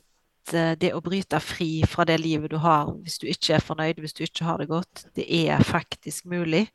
[0.52, 4.16] det å bryte fri fra det livet du har hvis du ikke er fornøyd, hvis
[4.18, 6.66] du ikke har det godt, det er faktisk mulig.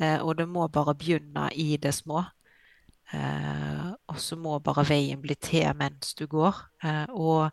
[0.00, 2.24] Eh, og det må bare begynne i det små.
[3.12, 6.60] Eh, og så må bare veien bli til mens du går.
[7.10, 7.50] og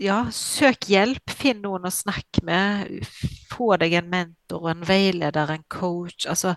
[0.00, 1.32] ja, søk hjelp.
[1.36, 3.04] Finn noen å snakke med.
[3.52, 6.26] Få deg en mentor, en veileder, en coach.
[6.30, 6.54] Altså,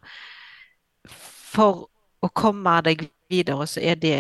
[1.08, 1.88] for
[2.24, 4.20] å komme deg videre, så er det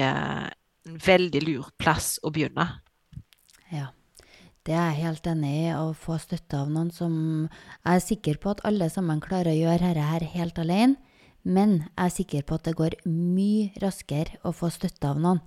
[0.87, 2.67] en veldig lur plass å begynne.
[3.71, 3.91] Ja.
[4.63, 7.15] Det er jeg helt enig i, å få støtte av noen som
[7.83, 10.95] Jeg er sikker på at alle sammen klarer å gjøre dette her helt alene,
[11.43, 15.41] men jeg er sikker på at det går mye raskere å få støtte av noen.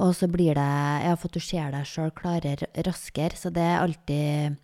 [0.00, 3.82] Og så blir det har fått du ser deg sjøl klarere raskere, så det er
[3.82, 4.56] alltid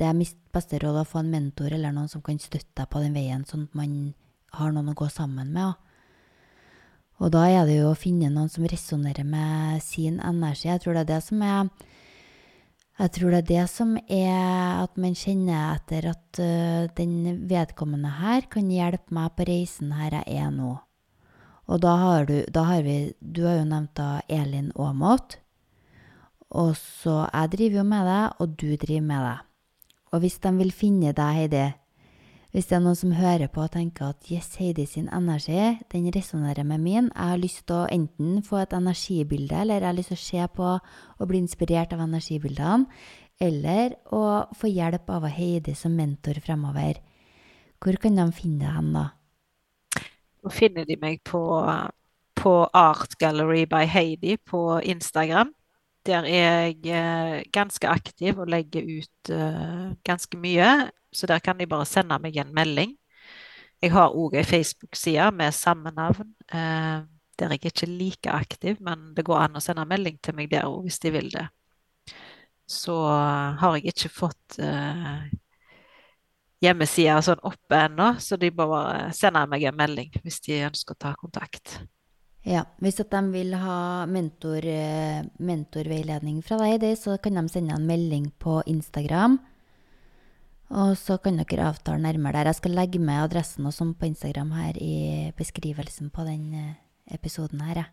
[0.00, 2.88] Det er mitt beste råd å få en mentor eller noen som kan støtte deg
[2.88, 4.14] på den veien, sånn at man
[4.56, 5.74] har noen å gå sammen med.
[5.74, 5.89] Også.
[7.20, 10.70] Og da er det jo å finne noen som resonnerer med sin energi.
[10.70, 11.70] Jeg tror det er det som er
[13.00, 18.10] jeg tror det er det som er at man kjenner etter at uh, den vedkommende
[18.18, 20.74] her kan hjelpe meg på reisen her jeg er nå.
[21.70, 25.38] Og da har du da har vi Du har jo nevnt da Elin Aamodt.
[26.50, 29.38] Og så jeg driver jo med det, og du driver med det.
[30.12, 31.66] Og hvis de vil finne deg, Heidi,
[32.50, 36.08] hvis det er noen som hører på og tenker at yes, Heidi sin energi den
[36.10, 39.98] resonnerer med min, jeg har lyst til å enten få et energibilde, eller jeg har
[39.98, 42.90] lyst til å se på og bli inspirert av energibildene,
[43.40, 46.98] eller å få hjelp av Heidi som mentor fremover,
[47.80, 49.06] hvor kan de finne deg da?
[50.40, 51.40] Nå finner de meg på,
[52.36, 55.54] på Art Gallery by Heidi på Instagram.
[56.08, 60.70] Der er jeg eh, ganske aktiv og legger ut uh, ganske mye
[61.12, 62.96] så der kan de bare sende meg en melding.
[63.80, 67.00] Jeg har òg ei Facebook-side med samme navn, eh,
[67.38, 70.50] der jeg ikke er like aktiv, men det går an å sende melding til meg
[70.50, 71.46] der òg, hvis de vil det.
[72.68, 72.94] Så
[73.58, 75.30] har jeg ikke fått eh,
[76.60, 81.02] hjemmesider sånn oppe ennå, så de bare sender meg en melding hvis de ønsker å
[81.06, 81.80] ta kontakt.
[82.44, 87.86] Ja, Hvis de vil ha mentor, eh, mentorveiledning fra deg, så kan de sende en
[87.86, 89.38] melding på Instagram
[90.70, 92.50] og så kan dere avtale nærmere der.
[92.52, 96.76] Jeg skal legge med adressen og sånn på Instagram her i beskrivelsen på den eh,
[97.14, 97.88] episoden her.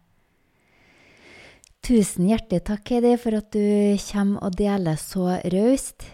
[1.87, 6.05] Tusen hjertelig takk, Heidi, for at du kommer og deler så raust.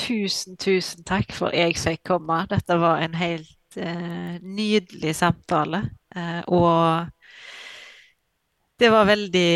[0.00, 2.44] Tusen, tusen takk for jeg fikk komme.
[2.48, 5.82] Dette var en helt eh, nydelig samtale.
[6.16, 7.10] Eh, og
[8.80, 9.50] det var veldig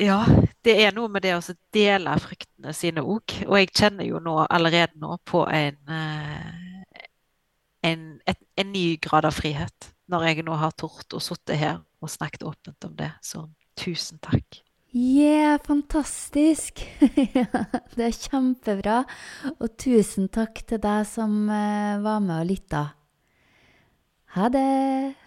[0.00, 0.22] Ja,
[0.64, 1.42] det er noe med det å
[1.76, 3.34] dele fryktene sine òg.
[3.44, 7.04] Og jeg kjenner jo nå allerede nå på en, eh,
[7.84, 9.90] en, et, en ny grad av frihet.
[10.10, 13.12] Når jeg nå har tort å sitte her og snakket åpent om det.
[13.20, 13.44] Så
[13.76, 14.62] tusen takk.
[14.96, 16.80] Yeah, fantastisk!
[17.96, 19.02] det er kjempebra.
[19.60, 22.86] Og tusen takk til deg som eh, var med og lytta.
[24.34, 25.19] Ha det!